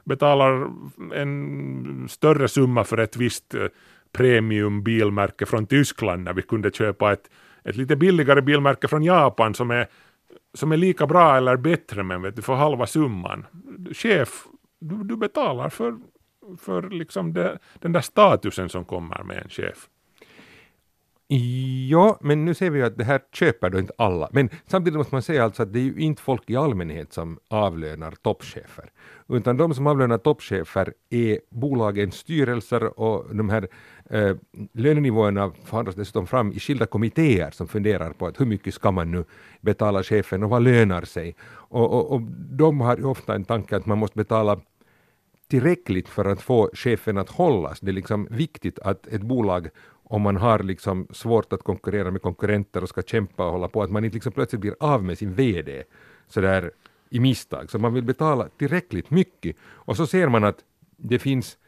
betalar 0.04 0.70
en 1.14 2.08
större 2.08 2.48
summa 2.48 2.84
för 2.84 2.98
ett 2.98 3.16
visst 3.16 3.54
eh, 3.54 3.66
premiumbilmärke 4.12 5.46
från 5.46 5.66
Tyskland 5.66 6.24
när 6.24 6.32
vi 6.32 6.42
kunde 6.42 6.70
köpa 6.70 7.12
ett, 7.12 7.30
ett 7.64 7.76
lite 7.76 7.96
billigare 7.96 8.42
bilmärke 8.42 8.88
från 8.88 9.02
Japan 9.02 9.54
som 9.54 9.70
är, 9.70 9.86
som 10.54 10.72
är 10.72 10.76
lika 10.76 11.06
bra 11.06 11.36
eller 11.36 11.56
bättre 11.56 12.02
men 12.02 12.22
vet 12.22 12.36
du, 12.36 12.42
för 12.42 12.54
halva 12.54 12.86
summan. 12.86 13.46
Chef, 13.92 14.44
du, 14.80 15.04
du 15.04 15.16
betalar 15.16 15.68
för, 15.68 15.98
för 16.58 16.90
liksom 16.90 17.32
det, 17.32 17.58
den 17.74 17.92
där 17.92 18.00
statusen 18.00 18.68
som 18.68 18.84
kommer 18.84 19.22
med 19.22 19.42
en 19.42 19.48
chef. 19.48 19.88
Ja, 21.88 22.18
men 22.20 22.44
nu 22.44 22.54
ser 22.54 22.70
vi 22.70 22.78
ju 22.78 22.84
att 22.84 22.98
det 22.98 23.04
här 23.04 23.20
köper 23.32 23.70
då 23.70 23.78
inte 23.78 23.92
alla. 23.98 24.28
Men 24.32 24.48
samtidigt 24.66 24.98
måste 24.98 25.14
man 25.14 25.22
säga 25.22 25.44
alltså 25.44 25.62
att 25.62 25.72
det 25.72 25.78
är 25.78 25.82
ju 25.82 25.96
inte 25.96 26.22
folk 26.22 26.50
i 26.50 26.56
allmänhet 26.56 27.12
som 27.12 27.38
avlönar 27.48 28.10
toppchefer. 28.10 28.90
Utan 29.28 29.56
de 29.56 29.74
som 29.74 29.86
avlönar 29.86 30.18
toppchefer 30.18 30.92
är 31.10 31.38
bolagens 31.50 32.14
styrelser 32.14 33.00
och 33.00 33.36
de 33.36 33.48
här 33.48 33.68
eh, 34.10 34.36
lönenivåerna 34.72 35.52
förhandlas 35.64 35.94
dessutom 35.94 36.26
fram 36.26 36.52
i 36.52 36.60
skilda 36.60 36.86
kommittéer 36.86 37.50
som 37.50 37.68
funderar 37.68 38.12
på 38.12 38.26
att 38.26 38.40
hur 38.40 38.46
mycket 38.46 38.74
ska 38.74 38.90
man 38.90 39.10
nu 39.10 39.24
betala 39.60 40.02
chefen 40.02 40.42
och 40.42 40.50
vad 40.50 40.62
lönar 40.62 41.02
sig. 41.02 41.36
Och, 41.52 41.92
och, 41.92 42.12
och 42.12 42.20
de 42.50 42.80
har 42.80 42.96
ju 42.96 43.04
ofta 43.04 43.34
en 43.34 43.44
tanke 43.44 43.76
att 43.76 43.86
man 43.86 43.98
måste 43.98 44.16
betala 44.16 44.60
tillräckligt 45.48 46.08
för 46.08 46.24
att 46.24 46.42
få 46.42 46.70
chefen 46.74 47.18
att 47.18 47.30
hållas. 47.30 47.80
Det 47.80 47.90
är 47.90 47.92
liksom 47.92 48.28
viktigt 48.30 48.78
att 48.78 49.06
ett 49.06 49.22
bolag 49.22 49.68
om 50.04 50.22
man 50.22 50.36
har 50.36 50.58
liksom 50.58 51.06
svårt 51.10 51.52
att 51.52 51.62
konkurrera 51.62 52.10
med 52.10 52.22
konkurrenter 52.22 52.82
och 52.82 52.88
ska 52.88 53.02
kämpa 53.02 53.46
och 53.46 53.52
hålla 53.52 53.68
på, 53.68 53.82
att 53.82 53.90
man 53.90 54.04
inte 54.04 54.14
liksom 54.14 54.32
plötsligt 54.32 54.60
blir 54.60 54.76
av 54.80 55.04
med 55.04 55.18
sin 55.18 55.34
VD 55.34 55.82
sådär 56.28 56.70
i 57.10 57.20
misstag. 57.20 57.70
Så 57.70 57.78
man 57.78 57.94
vill 57.94 58.04
betala 58.04 58.48
tillräckligt 58.58 59.10
mycket. 59.10 59.56
Och 59.62 59.96
så 59.96 60.06
ser 60.06 60.28
man 60.28 60.44
att 60.44 60.58
det 60.96 61.18
finns 61.18 61.58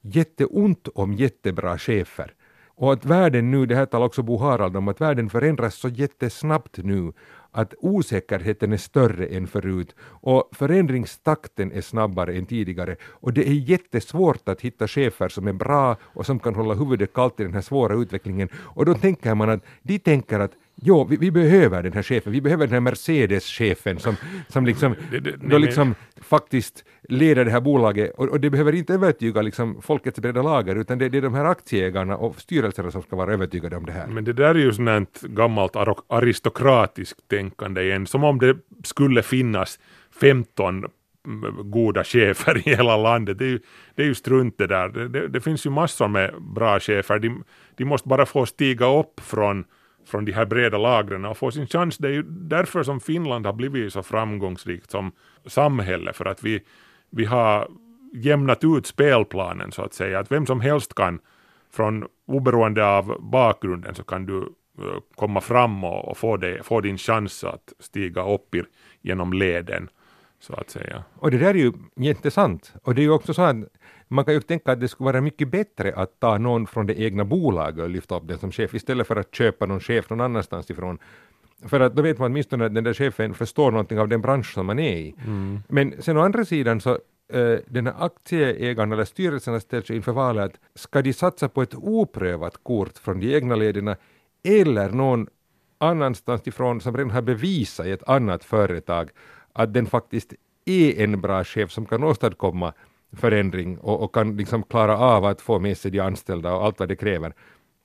jätteont 0.00 0.88
om 0.94 1.12
jättebra 1.12 1.78
chefer. 1.78 2.34
Och 2.76 2.92
att 2.92 3.04
världen 3.04 3.50
nu, 3.50 3.66
det 3.66 3.76
här 3.76 3.86
talar 3.86 4.06
också 4.06 4.22
Bo 4.22 4.36
Harald 4.36 4.76
om, 4.76 4.88
att 4.88 5.00
världen 5.00 5.30
förändras 5.30 5.74
så 5.74 5.88
jättesnabbt 5.88 6.76
nu 6.76 7.12
att 7.54 7.74
osäkerheten 7.78 8.72
är 8.72 8.76
större 8.76 9.26
än 9.26 9.46
förut 9.46 9.94
och 10.00 10.50
förändringstakten 10.52 11.72
är 11.72 11.80
snabbare 11.80 12.32
än 12.34 12.46
tidigare. 12.46 12.96
Och 13.02 13.32
det 13.32 13.48
är 13.48 13.52
jättesvårt 13.52 14.48
att 14.48 14.60
hitta 14.60 14.88
chefer 14.88 15.28
som 15.28 15.48
är 15.48 15.52
bra 15.52 15.96
och 16.02 16.26
som 16.26 16.38
kan 16.38 16.54
hålla 16.54 16.74
huvudet 16.74 17.12
kallt 17.12 17.40
i 17.40 17.42
den 17.42 17.54
här 17.54 17.60
svåra 17.60 17.94
utvecklingen. 17.94 18.48
Och 18.54 18.84
då 18.84 18.94
tänker 18.94 19.34
man 19.34 19.50
att 19.50 19.64
de 19.82 19.98
tänker 19.98 20.40
att 20.40 20.52
Jo, 20.86 21.04
vi, 21.04 21.16
vi, 21.16 21.30
behöver 21.30 21.82
den 21.82 21.92
här 21.92 22.02
chefen, 22.02 22.32
vi 22.32 22.40
behöver 22.40 22.66
den 22.66 22.72
här 22.72 22.80
Mercedes-chefen 22.80 23.98
som, 23.98 24.16
som 24.48 24.66
liksom, 24.66 24.94
det, 25.10 25.20
det, 25.20 25.36
då 25.36 25.58
liksom 25.58 25.94
faktiskt 26.20 26.84
leder 27.08 27.44
det 27.44 27.50
här 27.50 27.60
bolaget 27.60 28.10
och, 28.16 28.28
och 28.28 28.40
det 28.40 28.50
behöver 28.50 28.74
inte 28.74 28.94
övertyga 28.94 29.42
liksom 29.42 29.82
folkets 29.82 30.18
breda 30.18 30.42
lager 30.42 30.76
utan 30.76 30.98
det, 30.98 31.08
det, 31.08 31.18
är 31.18 31.22
de 31.22 31.34
här 31.34 31.44
aktieägarna 31.44 32.16
och 32.16 32.40
styrelserna 32.40 32.90
som 32.90 33.02
ska 33.02 33.16
vara 33.16 33.32
övertygade 33.32 33.76
om 33.76 33.86
det 33.86 33.92
här. 33.92 34.06
Men 34.06 34.24
det 34.24 34.32
där 34.32 34.54
är 34.54 34.58
ju 34.58 34.72
sånt 34.72 35.20
gammalt 35.20 35.76
aristokratiskt 36.08 37.28
tänkande 37.28 37.82
igen, 37.82 38.06
som 38.06 38.24
om 38.24 38.38
det 38.38 38.56
skulle 38.84 39.22
finnas 39.22 39.78
15 40.20 40.84
goda 41.64 42.04
chefer 42.04 42.56
i 42.58 42.60
hela 42.60 42.96
landet. 42.96 43.38
Det 43.38 43.44
är 43.44 43.48
ju, 43.48 43.60
det 43.94 44.02
är 44.02 44.06
ju 44.06 44.14
strunt 44.14 44.58
det 44.58 44.66
där. 44.66 44.88
Det, 44.88 45.28
det 45.28 45.40
finns 45.40 45.66
ju 45.66 45.70
massor 45.70 46.08
med 46.08 46.34
bra 46.54 46.80
chefer. 46.80 47.18
De, 47.18 47.44
de 47.76 47.84
måste 47.84 48.08
bara 48.08 48.26
få 48.26 48.46
stiga 48.46 48.98
upp 48.98 49.20
från 49.20 49.64
från 50.06 50.24
de 50.24 50.32
här 50.32 50.46
breda 50.46 50.78
lagren 50.78 51.24
och 51.24 51.36
få 51.36 51.50
sin 51.50 51.66
chans. 51.66 51.98
Det 51.98 52.08
är 52.08 52.12
ju 52.12 52.22
därför 52.22 52.82
som 52.82 53.00
Finland 53.00 53.46
har 53.46 53.52
blivit 53.52 53.92
så 53.92 54.02
framgångsrikt 54.02 54.90
som 54.90 55.12
samhälle, 55.46 56.12
för 56.12 56.24
att 56.24 56.42
vi, 56.42 56.60
vi 57.10 57.24
har 57.24 57.68
jämnat 58.14 58.64
ut 58.64 58.86
spelplanen 58.86 59.72
så 59.72 59.82
att 59.82 59.94
säga, 59.94 60.18
att 60.18 60.32
vem 60.32 60.46
som 60.46 60.60
helst 60.60 60.94
kan, 60.94 61.20
från 61.72 62.04
oberoende 62.26 62.86
av 62.86 63.16
bakgrunden, 63.20 63.94
så 63.94 64.04
kan 64.04 64.26
du 64.26 64.38
eh, 64.78 65.00
komma 65.14 65.40
fram 65.40 65.84
och, 65.84 66.08
och 66.08 66.16
få, 66.16 66.36
det, 66.36 66.62
få 66.62 66.80
din 66.80 66.98
chans 66.98 67.44
att 67.44 67.72
stiga 67.78 68.26
upp 68.26 68.54
i, 68.54 68.62
genom 69.02 69.32
leden. 69.32 69.88
Så 70.40 70.54
att 70.54 70.70
säga. 70.70 71.04
Och 71.14 71.30
det 71.30 71.38
där 71.38 71.50
är 71.50 71.54
ju 71.54 71.72
jättesant. 71.96 72.74
Och 72.82 72.94
det 72.94 73.00
är 73.00 73.02
ju 73.02 73.10
också 73.10 73.34
så 73.34 73.42
att 73.42 73.56
man 74.08 74.24
kan 74.24 74.34
ju 74.34 74.40
tänka 74.40 74.72
att 74.72 74.80
det 74.80 74.88
skulle 74.88 75.04
vara 75.04 75.20
mycket 75.20 75.48
bättre 75.48 75.94
att 75.96 76.20
ta 76.20 76.38
någon 76.38 76.66
från 76.66 76.86
det 76.86 77.00
egna 77.00 77.24
bolaget 77.24 77.82
och 77.82 77.90
lyfta 77.90 78.16
upp 78.16 78.28
den 78.28 78.38
som 78.38 78.52
chef 78.52 78.74
istället 78.74 79.06
för 79.06 79.16
att 79.16 79.34
köpa 79.34 79.66
någon 79.66 79.80
chef 79.80 80.10
någon 80.10 80.20
annanstans 80.20 80.70
ifrån. 80.70 80.98
För 81.66 81.80
att 81.80 81.96
då 81.96 82.02
vet 82.02 82.18
man 82.18 82.30
åtminstone 82.30 82.66
att 82.66 82.74
den 82.74 82.84
där 82.84 82.94
chefen 82.94 83.34
förstår 83.34 83.70
någonting 83.70 83.98
av 83.98 84.08
den 84.08 84.20
bransch 84.20 84.52
som 84.54 84.66
man 84.66 84.78
är 84.78 84.96
i. 84.96 85.14
Mm. 85.26 85.60
Men 85.68 86.02
sen 86.02 86.16
å 86.16 86.20
andra 86.20 86.44
sidan 86.44 86.80
så 86.80 86.90
uh, 87.34 87.58
den 87.66 87.86
här 87.86 87.94
aktieägarna 87.98 88.94
eller 88.94 89.04
styrelserna 89.04 89.60
ställs 89.60 89.90
inför 89.90 90.12
valet 90.12 90.44
att 90.44 90.80
ska 90.80 91.02
de 91.02 91.12
satsa 91.12 91.48
på 91.48 91.62
ett 91.62 91.74
oprövat 91.74 92.64
kort 92.64 92.98
från 92.98 93.20
de 93.20 93.34
egna 93.34 93.56
lederna 93.56 93.96
eller 94.44 94.90
någon 94.90 95.26
annanstans 95.78 96.46
ifrån 96.46 96.80
som 96.80 96.96
redan 96.96 97.10
har 97.10 97.22
bevisat 97.22 97.86
i 97.86 97.90
ett 97.90 98.08
annat 98.08 98.44
företag 98.44 99.10
att 99.52 99.74
den 99.74 99.86
faktiskt 99.86 100.32
är 100.64 101.04
en 101.04 101.20
bra 101.20 101.44
chef 101.44 101.70
som 101.70 101.86
kan 101.86 102.04
åstadkomma 102.04 102.72
förändring 103.16 103.78
och, 103.78 104.02
och 104.02 104.14
kan 104.14 104.36
liksom 104.36 104.62
klara 104.62 104.98
av 104.98 105.24
att 105.24 105.40
få 105.40 105.58
med 105.58 105.78
sig 105.78 105.90
de 105.90 106.00
anställda 106.00 106.54
och 106.54 106.64
allt 106.64 106.78
vad 106.78 106.88
det 106.88 106.96
kräver. 106.96 107.32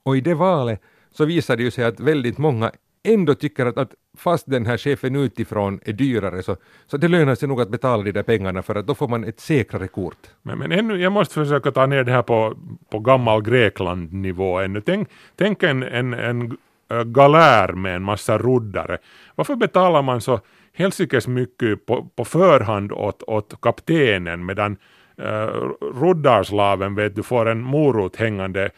Och 0.04 0.18
i 0.18 0.22
det 0.22 0.34
valet 0.34 0.82
så 1.12 1.26
visade 1.26 1.58
det 1.58 1.64
ju 1.64 1.72
sig 1.72 1.86
att 1.86 2.00
väldigt 2.00 2.38
många 2.38 2.72
ändå 3.04 3.36
tycker 3.36 3.66
att, 3.66 3.78
att 3.78 3.94
fast 4.18 4.46
den 4.50 4.66
här 4.66 4.78
chefen 4.78 5.16
utifrån 5.16 5.80
är 5.86 5.94
dyrare 5.94 6.44
så, 6.44 6.56
så 6.88 6.98
det 6.98 7.08
lönar 7.08 7.36
sig 7.36 7.48
nog 7.48 7.62
att 7.62 7.70
betala 7.70 8.04
de 8.04 8.12
där 8.12 8.24
pengarna 8.24 8.62
för 8.62 8.76
att 8.76 8.88
då 8.88 8.96
får 8.96 9.08
man 9.08 9.24
ett 9.24 9.40
säkrare 9.40 9.88
kort. 9.88 10.28
Men, 10.42 10.60
men 10.60 10.72
ännu, 10.72 11.02
jag 11.02 11.12
måste 11.12 11.34
försöka 11.34 11.72
ta 11.72 11.86
ner 11.86 12.04
det 12.04 12.12
här 12.12 12.22
på, 12.22 12.58
på 12.90 13.00
gammal 13.00 13.42
Grekland-nivå 13.42 14.60
ännu. 14.60 14.82
Tänk, 14.82 15.10
tänk 15.36 15.64
en, 15.64 15.84
en, 15.84 16.14
en 16.14 16.58
galär 17.06 17.74
med 17.74 17.96
en 17.96 18.04
massa 18.04 18.38
roddare. 18.38 18.98
Varför 19.36 19.56
betalar 19.56 20.02
man 20.02 20.22
så 20.22 20.40
helsikes 20.74 21.28
mycket 21.28 21.86
på, 21.86 22.10
på 22.16 22.26
förhand 22.26 22.92
åt, 22.92 23.24
åt 23.24 23.62
kaptenen 23.62 24.46
medan 24.46 24.78
Eh, 25.20 25.70
roddarslaven 25.82 26.96
vet 26.96 27.16
du 27.16 27.24
får 27.24 27.46
en 27.46 27.62
morot 27.62 28.16
hängande 28.16 28.70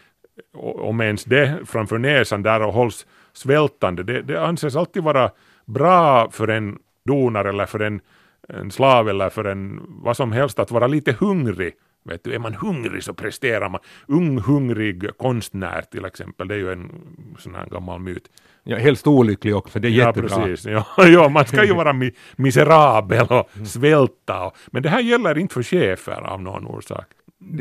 om 0.57 1.01
ens 1.01 1.23
det 1.23 1.59
framför 1.65 1.97
näsan 1.97 2.43
där 2.43 2.61
och 2.61 2.73
hålls 2.73 3.05
svältande. 3.33 4.03
Det, 4.03 4.21
det 4.21 4.45
anses 4.45 4.75
alltid 4.75 5.03
vara 5.03 5.31
bra 5.65 6.31
för 6.31 6.47
en 6.47 6.77
donare 7.05 7.49
eller 7.49 7.65
för 7.65 7.79
en, 7.79 8.01
en 8.49 8.71
slav 8.71 9.09
eller 9.09 9.29
för 9.29 9.45
en 9.45 9.81
vad 9.87 10.17
som 10.17 10.31
helst 10.31 10.59
att 10.59 10.71
vara 10.71 10.87
lite 10.87 11.11
hungrig. 11.19 11.73
Vet 12.03 12.23
du, 12.23 12.33
är 12.33 12.39
man 12.39 12.53
hungrig 12.53 13.03
så 13.03 13.13
presterar 13.13 13.69
man. 13.69 13.81
Ung 14.07 14.39
hungrig 14.39 15.17
konstnär 15.17 15.81
till 15.81 16.05
exempel, 16.05 16.47
det 16.47 16.53
är 16.53 16.57
ju 16.57 16.71
en 16.71 16.91
sån 17.39 17.55
här 17.55 17.65
gammal 17.65 17.99
myt. 17.99 18.29
Ja, 18.63 18.77
helst 18.77 19.07
olycklig 19.07 19.55
också, 19.55 19.79
det 19.79 19.87
är 19.87 19.89
ja, 19.89 20.05
jättebra. 20.05 20.45
Precis. 20.45 20.65
Ja, 20.65 20.85
ja, 21.07 21.29
man 21.29 21.45
ska 21.45 21.65
ju 21.65 21.73
vara 21.73 21.93
mi 21.93 22.11
miserabel 22.35 23.27
och 23.29 23.67
svälta. 23.67 24.45
Och, 24.45 24.57
men 24.71 24.83
det 24.83 24.89
här 24.89 24.99
gäller 25.01 25.37
inte 25.37 25.53
för 25.53 25.63
chefer 25.63 26.21
av 26.21 26.41
någon 26.41 26.67
orsak. 26.67 27.05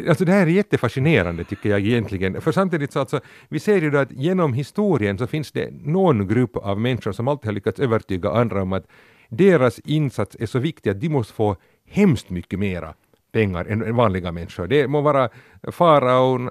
Alltså 0.08 0.24
det 0.24 0.32
här 0.32 0.42
är 0.42 0.50
jättefascinerande 0.50 1.44
tycker 1.44 1.70
jag 1.70 1.80
egentligen. 1.80 2.40
För 2.40 2.52
samtidigt 2.52 2.92
så 2.92 3.00
alltså, 3.00 3.20
vi 3.48 3.60
ser 3.60 3.80
ju 3.80 3.90
då 3.90 3.98
att 3.98 4.12
genom 4.12 4.52
historien 4.52 5.18
så 5.18 5.26
finns 5.26 5.52
det 5.52 5.70
någon 5.70 6.28
grupp 6.28 6.56
av 6.56 6.80
människor 6.80 7.12
som 7.12 7.28
alltid 7.28 7.46
har 7.46 7.52
lyckats 7.52 7.80
övertyga 7.80 8.30
andra 8.30 8.62
om 8.62 8.72
att 8.72 8.86
deras 9.28 9.78
insats 9.78 10.36
är 10.40 10.46
så 10.46 10.58
viktig 10.58 10.90
att 10.90 11.00
de 11.00 11.08
måste 11.08 11.34
få 11.34 11.56
hemskt 11.86 12.30
mycket 12.30 12.58
mera 12.58 12.94
pengar 13.32 13.64
än 13.64 13.96
vanliga 13.96 14.32
människor. 14.32 14.66
Det 14.66 14.88
må 14.88 15.00
vara 15.00 15.28
faraon 15.72 16.50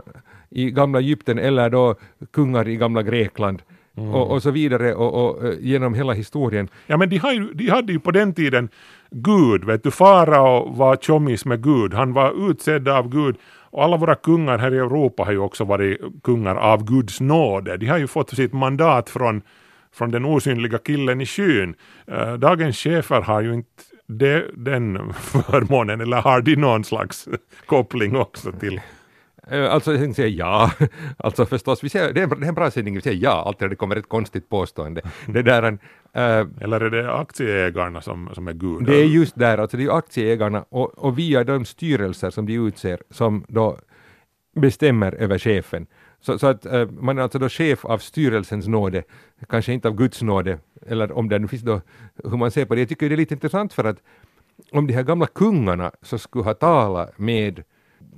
i 0.49 0.71
gamla 0.71 0.99
Egypten 0.99 1.39
eller 1.39 1.69
då 1.69 1.95
kungar 2.31 2.67
i 2.67 2.75
gamla 2.75 3.03
Grekland 3.03 3.61
mm. 3.97 4.13
och, 4.13 4.31
och, 4.31 4.43
så 4.43 4.51
vidare 4.51 4.95
och, 4.95 5.13
och, 5.13 5.45
eh, 5.45 5.53
genom 5.59 5.93
hela 5.93 6.13
historien. 6.13 6.67
Ja 6.87 6.97
men 6.97 7.09
de, 7.09 7.17
har 7.17 7.53
de 7.53 7.69
hade 7.69 7.93
ju 7.93 7.99
på 7.99 8.11
den 8.11 8.33
tiden 8.33 8.69
Gud, 9.11 9.63
vet 9.63 9.83
du, 9.83 9.91
farao 9.91 10.73
var 10.73 10.95
tjommis 10.95 11.45
med 11.45 11.63
Gud, 11.63 11.93
han 11.93 12.13
var 12.13 12.49
utsedd 12.49 12.87
av 12.87 13.09
Gud 13.09 13.35
och 13.71 13.83
alla 13.83 13.97
våra 13.97 14.15
kungar 14.15 14.57
här 14.57 14.73
i 14.73 14.77
Europa 14.77 15.23
har 15.23 15.31
ju 15.31 15.39
också 15.39 15.63
varit 15.63 16.01
kungar 16.23 16.55
av 16.55 16.85
Guds 16.85 17.19
nåde. 17.19 17.77
De 17.77 17.85
har 17.85 17.97
ju 17.97 18.07
fått 18.07 18.29
sitt 18.29 18.53
mandat 18.53 19.09
från, 19.09 19.41
från 19.93 20.11
den 20.11 20.25
osynliga 20.25 20.77
killen 20.77 21.21
i 21.21 21.25
skyn. 21.25 21.75
Uh, 22.11 22.33
dagens 22.33 22.77
chefer 22.77 23.21
har 23.21 23.41
ju 23.41 23.53
inte 23.53 23.83
det, 24.09 24.45
den 24.55 25.13
förmånen, 25.13 26.01
eller 26.01 26.17
har 26.17 26.41
de 26.41 26.55
någon 26.55 26.83
slags 26.83 27.27
koppling 27.65 28.15
också 28.15 28.51
till 28.51 28.81
Eh, 29.51 29.73
alltså 29.73 29.95
jag 29.95 30.15
säga 30.15 30.27
ja, 30.27 30.71
alltså 31.17 31.45
förstås, 31.45 31.83
vi 31.83 31.89
ser, 31.89 32.13
det, 32.13 32.21
är 32.21 32.43
en, 32.43 32.53
bra 32.55 32.71
sändning, 32.71 32.95
vi 32.95 33.01
säger 33.01 33.23
ja 33.23 33.43
alltid 33.45 33.61
när 33.61 33.69
det 33.69 33.75
kommer 33.75 33.95
ett 33.95 34.09
konstigt 34.09 34.49
påstående. 34.49 35.01
Det 35.27 35.41
där 35.41 35.63
en, 35.63 35.79
äh, 36.13 36.63
Eller 36.63 36.81
är 36.81 36.89
det 36.89 37.13
aktieägarna 37.13 38.01
som, 38.01 38.29
som 38.33 38.47
är 38.47 38.53
gudar? 38.53 38.85
Det 38.85 38.95
är 38.95 39.05
just 39.05 39.35
där, 39.35 39.57
alltså 39.57 39.77
det 39.77 39.83
är 39.83 39.97
aktieägarna 39.97 40.65
och, 40.69 40.97
och 40.97 41.19
via 41.19 41.43
de 41.43 41.65
styrelser 41.65 42.29
som 42.29 42.45
de 42.45 42.53
utser 42.53 42.99
som 43.09 43.45
då 43.47 43.79
bestämmer 44.55 45.11
över 45.11 45.37
chefen. 45.37 45.87
Så, 46.21 46.39
så 46.39 46.47
att 46.47 46.65
eh, 46.65 46.89
man 46.89 47.17
är 47.17 47.21
alltså 47.21 47.39
då 47.39 47.49
chef 47.49 47.85
av 47.85 47.97
styrelsens 47.97 48.67
nåde, 48.67 49.03
kanske 49.49 49.73
inte 49.73 49.87
av 49.87 49.95
Guds 49.95 50.21
nåde, 50.21 50.59
eller 50.87 51.11
om 51.11 51.29
det 51.29 51.39
nu 51.39 51.47
finns 51.47 51.61
då 51.61 51.81
hur 52.23 52.37
man 52.37 52.51
ser 52.51 52.65
på 52.65 52.75
det. 52.75 52.81
Jag 52.81 52.89
tycker 52.89 53.09
det 53.09 53.15
är 53.15 53.17
lite 53.17 53.33
intressant 53.33 53.73
för 53.73 53.83
att 53.83 53.97
om 54.71 54.87
de 54.87 54.93
här 54.93 55.03
gamla 55.03 55.27
kungarna 55.27 55.91
så 56.01 56.17
skulle 56.17 56.43
ha 56.43 56.53
talat 56.53 57.19
med 57.19 57.63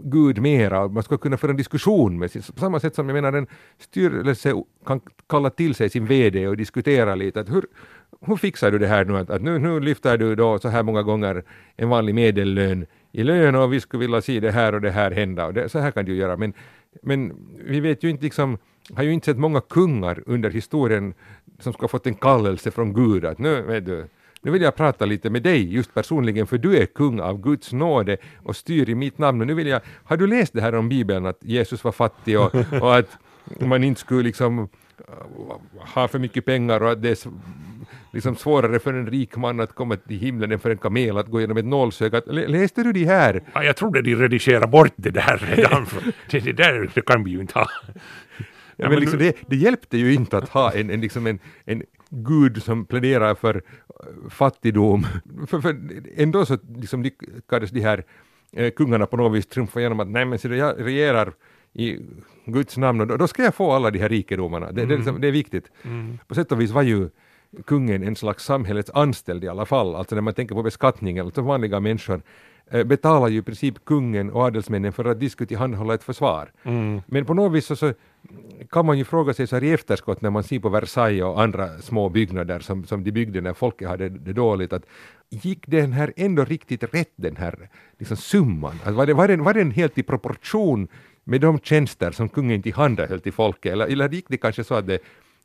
Gud 0.03 0.41
mera, 0.41 0.87
man 0.87 1.03
skulle 1.03 1.17
kunna 1.17 1.37
föra 1.37 1.51
en 1.51 1.57
diskussion 1.57 2.19
med 2.19 2.31
sin, 2.31 2.41
på 2.41 2.59
samma 2.59 2.79
sätt 2.79 2.95
som 2.95 3.09
jag 3.09 3.13
menar 3.13 3.33
en 3.33 3.47
styrelse 3.79 4.53
kan 4.85 5.01
kalla 5.29 5.49
till 5.49 5.75
sig 5.75 5.89
sin 5.89 6.05
VD 6.05 6.47
och 6.47 6.57
diskutera 6.57 7.15
lite 7.15 7.39
att 7.39 7.49
hur, 7.49 7.65
hur 8.21 8.35
fixar 8.35 8.71
du 8.71 8.79
det 8.79 8.87
här 8.87 9.05
nu 9.05 9.17
att, 9.17 9.29
att 9.29 9.41
nu, 9.41 9.59
nu 9.59 9.79
lyfter 9.79 10.17
du 10.17 10.35
då 10.35 10.59
så 10.59 10.69
här 10.69 10.83
många 10.83 11.03
gånger 11.03 11.43
en 11.75 11.89
vanlig 11.89 12.15
medellön 12.15 12.85
i 13.11 13.23
lön 13.23 13.55
och 13.55 13.73
vi 13.73 13.79
skulle 13.79 14.01
vilja 14.01 14.21
se 14.21 14.39
det 14.39 14.51
här 14.51 14.73
och 14.73 14.81
det 14.81 14.91
här 14.91 15.11
hända 15.11 15.45
och 15.45 15.53
det, 15.53 15.69
så 15.69 15.79
här 15.79 15.91
kan 15.91 16.05
du 16.05 16.15
göra 16.15 16.37
men, 16.37 16.53
men 17.01 17.33
vi 17.65 17.79
vet 17.79 18.03
ju 18.03 18.09
inte 18.09 18.23
liksom 18.23 18.57
har 18.93 19.03
ju 19.03 19.13
inte 19.13 19.25
sett 19.25 19.37
många 19.37 19.61
kungar 19.61 20.23
under 20.25 20.49
historien 20.49 21.13
som 21.59 21.73
ska 21.73 21.83
ha 21.83 21.87
fått 21.87 22.07
en 22.07 22.15
kallelse 22.15 22.71
från 22.71 22.93
Gud 22.93 23.25
att 23.25 23.39
nu 23.39 23.61
vet 23.61 23.85
du 23.85 24.07
nu 24.43 24.51
vill 24.51 24.61
jag 24.61 24.75
prata 24.75 25.05
lite 25.05 25.29
med 25.29 25.43
dig 25.43 25.73
just 25.73 25.93
personligen 25.93 26.47
för 26.47 26.57
du 26.57 26.77
är 26.77 26.85
kung 26.85 27.19
av 27.19 27.41
Guds 27.41 27.73
nåde 27.73 28.17
och 28.43 28.55
styr 28.55 28.89
i 28.89 28.95
mitt 28.95 29.17
namn. 29.17 29.41
Och 29.41 29.47
nu 29.47 29.53
vill 29.53 29.67
jag, 29.67 29.81
har 30.03 30.17
du 30.17 30.27
läst 30.27 30.53
det 30.53 30.61
här 30.61 30.75
om 30.75 30.89
Bibeln 30.89 31.25
att 31.25 31.43
Jesus 31.43 31.83
var 31.83 31.91
fattig 31.91 32.39
och, 32.39 32.55
och 32.81 32.95
att 32.97 33.17
man 33.59 33.83
inte 33.83 34.01
skulle 34.01 34.23
liksom 34.23 34.69
uh, 35.09 35.87
ha 35.93 36.07
för 36.07 36.19
mycket 36.19 36.45
pengar 36.45 36.83
och 36.83 36.91
att 36.91 37.01
det 37.01 37.09
är 37.09 37.31
liksom 38.11 38.35
svårare 38.35 38.79
för 38.79 38.93
en 38.93 39.07
rik 39.07 39.35
man 39.35 39.59
att 39.59 39.75
komma 39.75 39.95
till 39.95 40.17
himlen 40.17 40.51
än 40.51 40.59
för 40.59 40.69
en 40.69 40.77
kamel 40.77 41.17
att 41.17 41.27
gå 41.27 41.39
igenom 41.39 41.57
ett 41.57 41.65
nålsöga. 41.65 42.21
Läste 42.27 42.83
du 42.83 42.93
de 42.93 43.05
här? 43.05 43.43
Ja, 43.53 43.63
jag 43.63 43.75
trodde 43.75 44.01
de 44.01 44.15
redigerade 44.15 44.67
bort 44.67 44.93
det 44.95 45.09
där 45.09 45.37
redan. 45.55 45.85
det, 46.31 46.39
det 46.39 46.53
där 46.53 46.91
det 46.93 47.01
kan 47.01 47.23
vi 47.23 47.31
ju 47.31 47.41
inte 47.41 47.59
ha. 47.59 47.67
Ja, 48.75 48.89
men 48.89 48.99
liksom 48.99 49.19
det, 49.19 49.35
det 49.47 49.55
hjälpte 49.55 49.97
ju 49.97 50.13
inte 50.13 50.37
att 50.37 50.49
ha 50.49 50.73
en, 50.73 50.89
en, 50.89 51.01
liksom 51.01 51.27
en, 51.27 51.39
en 51.65 51.83
gud 52.09 52.63
som 52.63 52.85
pläderar 52.85 53.35
för 53.35 53.55
eh, 53.55 54.29
fattigdom. 54.29 55.07
För, 55.47 55.61
för 55.61 55.77
ändå 56.15 56.45
så 56.45 56.57
liksom 56.75 57.03
lyckades 57.03 57.71
de 57.71 57.81
här 57.81 58.03
eh, 58.51 58.71
kungarna 58.71 59.05
på 59.05 59.17
något 59.17 59.37
vis 59.37 59.47
trumfa 59.47 59.79
igenom 59.79 59.99
att 59.99 60.07
nej 60.07 60.25
men 60.25 60.39
så 60.39 60.47
jag 60.47 60.85
regerar 60.85 61.33
i 61.73 61.99
Guds 62.45 62.77
namn 62.77 63.01
och 63.01 63.07
då, 63.07 63.17
då 63.17 63.27
ska 63.27 63.43
jag 63.43 63.55
få 63.55 63.71
alla 63.71 63.91
de 63.91 63.99
här 63.99 64.09
rikedomarna. 64.09 64.71
Det, 64.71 64.81
mm. 64.81 64.89
det, 64.89 64.95
liksom, 64.95 65.21
det 65.21 65.27
är 65.27 65.31
viktigt. 65.31 65.71
Mm. 65.83 66.17
På 66.27 66.35
sätt 66.35 66.51
och 66.51 66.61
vis 66.61 66.71
var 66.71 66.81
ju 66.81 67.09
kungen 67.65 68.03
en 68.03 68.15
slags 68.15 68.45
samhällets 68.45 68.91
anställd 68.93 69.43
i 69.43 69.47
alla 69.47 69.65
fall, 69.65 69.95
alltså 69.95 70.15
när 70.15 70.21
man 70.21 70.33
tänker 70.33 70.55
på 70.55 70.63
beskattningen, 70.63 71.25
alltså 71.25 71.41
vanliga 71.41 71.79
människor 71.79 72.21
Eh, 72.73 72.83
betalar 72.83 73.27
ju 73.27 73.37
i 73.37 73.41
princip 73.41 73.85
kungen 73.85 74.31
och 74.31 74.41
adelsmännen 74.41 74.93
för 74.93 75.05
att 75.05 75.19
de 75.19 75.29
skulle 75.29 75.47
tillhandahålla 75.47 75.93
ett 75.93 76.03
försvar. 76.03 76.51
Mm. 76.63 77.01
Men 77.05 77.25
på 77.25 77.33
något 77.33 77.53
vis 77.53 77.65
så, 77.65 77.75
så, 77.75 77.93
kan 78.69 78.85
man 78.85 78.97
ju 78.97 79.05
fråga 79.05 79.33
sig 79.33 79.47
så 79.47 79.55
här 79.55 79.63
i 79.63 79.71
efterskott 79.71 80.21
när 80.21 80.29
man 80.29 80.43
ser 80.43 80.59
på 80.59 80.69
Versailles 80.69 81.23
och 81.23 81.41
andra 81.41 81.77
små 81.77 82.09
byggnader 82.09 82.59
som, 82.59 82.85
som 82.85 83.03
de 83.03 83.11
byggde 83.11 83.41
när 83.41 83.53
folket 83.53 83.87
hade 83.87 84.09
det 84.09 84.33
dåligt, 84.33 84.73
att 84.73 84.85
gick 85.29 85.67
den 85.67 85.91
här 85.91 86.13
ändå 86.15 86.45
riktigt 86.45 86.83
rätt 86.93 87.13
den 87.15 87.35
här 87.35 87.69
liksom 87.99 88.17
summan? 88.17 88.71
Alltså 88.71 88.91
var, 88.91 89.05
det, 89.05 89.13
var, 89.13 89.27
den, 89.27 89.43
var 89.43 89.53
den 89.53 89.71
helt 89.71 89.97
i 89.97 90.03
proportion 90.03 90.87
med 91.23 91.41
de 91.41 91.59
tjänster 91.59 92.11
som 92.11 92.29
kungen 92.29 92.61
tillhandahöll 92.61 93.21
till 93.21 93.33
folket 93.33 93.73
eller, 93.73 93.87
eller 93.87 94.09
gick 94.09 94.25
det 94.27 94.37
kanske 94.37 94.63
så 94.63 94.75
att 94.75 94.87
det 94.87 94.99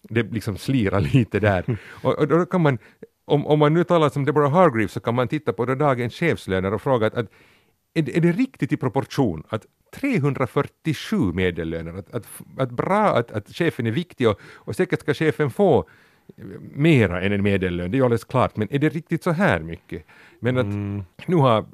det 0.09 0.33
liksom 0.33 0.57
slirar 0.57 1.01
lite 1.01 1.41
där. 1.41 1.79
Och, 2.03 2.19
och, 2.19 2.29
då 2.29 2.47
kan 2.47 2.61
man 2.61 2.79
om, 3.25 3.47
om 3.47 3.59
man 3.59 3.75
nu 3.75 3.85
talar 3.85 4.09
som 4.09 4.25
Deborah 4.25 4.53
Hargreaves 4.53 4.93
så 4.93 5.01
kan 5.01 5.15
man 5.15 5.29
titta 5.29 5.53
på 5.53 5.65
dagens 5.65 6.15
chefslöner 6.15 6.75
och 6.75 6.83
fråga 6.83 7.07
att, 7.07 7.15
att 7.15 7.31
är, 7.95 8.17
är 8.17 8.21
det 8.21 8.33
riktigt 8.33 8.73
i 8.73 8.77
proportion 8.77 9.43
att 9.49 9.67
347 9.95 11.33
medellöner, 11.33 11.99
att, 11.99 12.15
att, 12.15 12.27
att 12.59 12.71
bra 12.71 13.19
att, 13.19 13.31
att 13.31 13.49
chefen 13.49 13.87
är 13.87 13.91
viktig 13.91 14.29
och, 14.29 14.41
och 14.55 14.77
säkert 14.77 15.01
ska 15.01 15.15
chefen 15.15 15.51
få 15.51 15.89
mera 16.75 17.21
än 17.21 17.33
en 17.33 17.43
medellön, 17.43 17.91
det 17.91 17.99
är 17.99 18.03
alldeles 18.03 18.25
klart, 18.25 18.57
men 18.57 18.69
är 18.71 18.79
det 18.79 18.89
riktigt 18.89 19.23
så 19.23 19.31
här 19.31 19.61
mycket? 19.61 20.07
Men 20.41 20.59
att 20.59 20.65
mm. 20.65 21.03
nu 21.27 21.37
har 21.37 21.65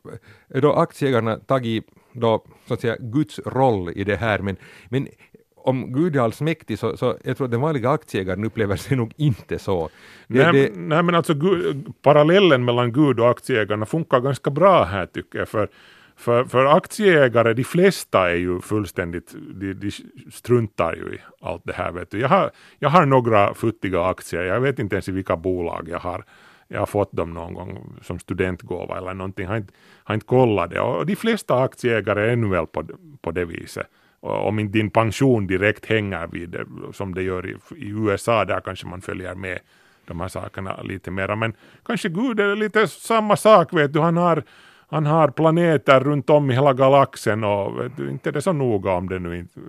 då 0.48 0.72
aktieägarna 0.72 1.36
tagit 1.36 1.86
då, 2.12 2.44
så 2.66 2.74
att 2.74 2.80
säga, 2.80 2.96
Guds 3.00 3.38
roll 3.46 3.90
i 3.94 4.04
det 4.04 4.16
här, 4.16 4.38
men, 4.38 4.56
men 4.88 5.08
om 5.56 5.92
Gud 5.92 6.16
är 6.16 6.20
allsmäktig 6.20 6.78
så, 6.78 6.96
så 6.96 7.16
jag 7.24 7.36
tror 7.36 7.44
att 7.44 7.50
den 7.50 7.60
vanliga 7.60 7.90
aktieägaren 7.90 8.44
upplever 8.44 8.76
sig 8.76 8.96
nog 8.96 9.12
inte 9.16 9.58
så. 9.58 9.88
Det, 10.26 10.52
nej, 10.52 10.62
det... 10.62 10.80
nej, 10.80 11.02
men 11.02 11.14
alltså 11.14 11.34
parallellen 12.02 12.64
mellan 12.64 12.92
Gud 12.92 13.20
och 13.20 13.30
aktieägarna 13.30 13.86
funkar 13.86 14.20
ganska 14.20 14.50
bra 14.50 14.84
här 14.84 15.06
tycker 15.06 15.38
jag. 15.38 15.48
För, 15.48 15.68
för, 16.22 16.44
för 16.44 16.64
aktieägare, 16.64 17.54
de 17.54 17.64
flesta 17.64 18.30
är 18.30 18.34
ju 18.34 18.60
fullständigt, 18.60 19.34
de, 19.54 19.72
de 19.72 19.90
struntar 20.32 20.94
ju 20.94 21.14
i 21.14 21.20
allt 21.40 21.62
det 21.64 21.72
här. 21.72 21.92
Vet 21.92 22.10
du. 22.10 22.20
Jag, 22.20 22.28
har, 22.28 22.50
jag 22.78 22.88
har 22.88 23.06
några 23.06 23.54
futtiga 23.54 24.04
aktier, 24.04 24.42
jag 24.42 24.60
vet 24.60 24.78
inte 24.78 24.96
ens 24.96 25.08
i 25.08 25.12
vilka 25.12 25.36
bolag 25.36 25.88
jag 25.88 25.98
har 25.98 26.24
jag 26.68 26.78
har 26.78 26.86
fått 26.86 27.12
dem 27.12 27.34
någon 27.34 27.54
gång 27.54 27.98
som 28.02 28.18
studentgåva 28.18 28.98
eller 28.98 29.14
någonting, 29.14 29.46
har 29.46 29.56
inte, 29.56 29.72
har 30.04 30.14
inte 30.14 30.26
kollat 30.26 30.70
det. 30.70 30.80
Och 30.80 31.06
de 31.06 31.16
flesta 31.16 31.62
aktieägare 31.62 32.26
är 32.26 32.28
ännu 32.28 32.48
väl 32.48 32.66
på, 32.66 32.84
på 33.20 33.30
det 33.30 33.44
viset 33.44 33.86
om 34.22 34.58
inte 34.58 34.78
din 34.78 34.90
pension 34.90 35.46
direkt 35.46 35.86
hänger 35.86 36.26
vid 36.26 36.48
det, 36.48 36.66
som 36.92 37.14
det 37.14 37.22
gör 37.22 37.46
i, 37.46 37.56
i 37.76 37.88
USA, 37.88 38.44
där 38.44 38.60
kanske 38.60 38.86
man 38.86 39.00
följer 39.00 39.34
med 39.34 39.58
de 40.04 40.20
här 40.20 40.28
sakerna 40.28 40.82
lite 40.82 41.10
mera. 41.10 41.36
Men 41.36 41.54
kanske 41.86 42.08
Gud 42.08 42.40
är 42.40 42.56
lite 42.56 42.88
samma 42.88 43.36
sak, 43.36 43.72
vet 43.72 43.92
du, 43.92 44.00
han 44.00 44.16
har 44.16 44.42
han 44.92 45.06
har 45.06 45.28
planeter 45.28 46.00
runt 46.00 46.30
om 46.30 46.50
i 46.50 46.54
hela 46.54 46.72
galaxen 46.72 47.44
och 47.44 47.90
du, 47.96 48.10
inte 48.10 48.30
är 48.30 48.32
det 48.32 48.42
så 48.42 48.52
noga 48.52 48.92
om 48.92 49.08
det 49.08 49.18
nu 49.18 49.38
inte. 49.38 49.60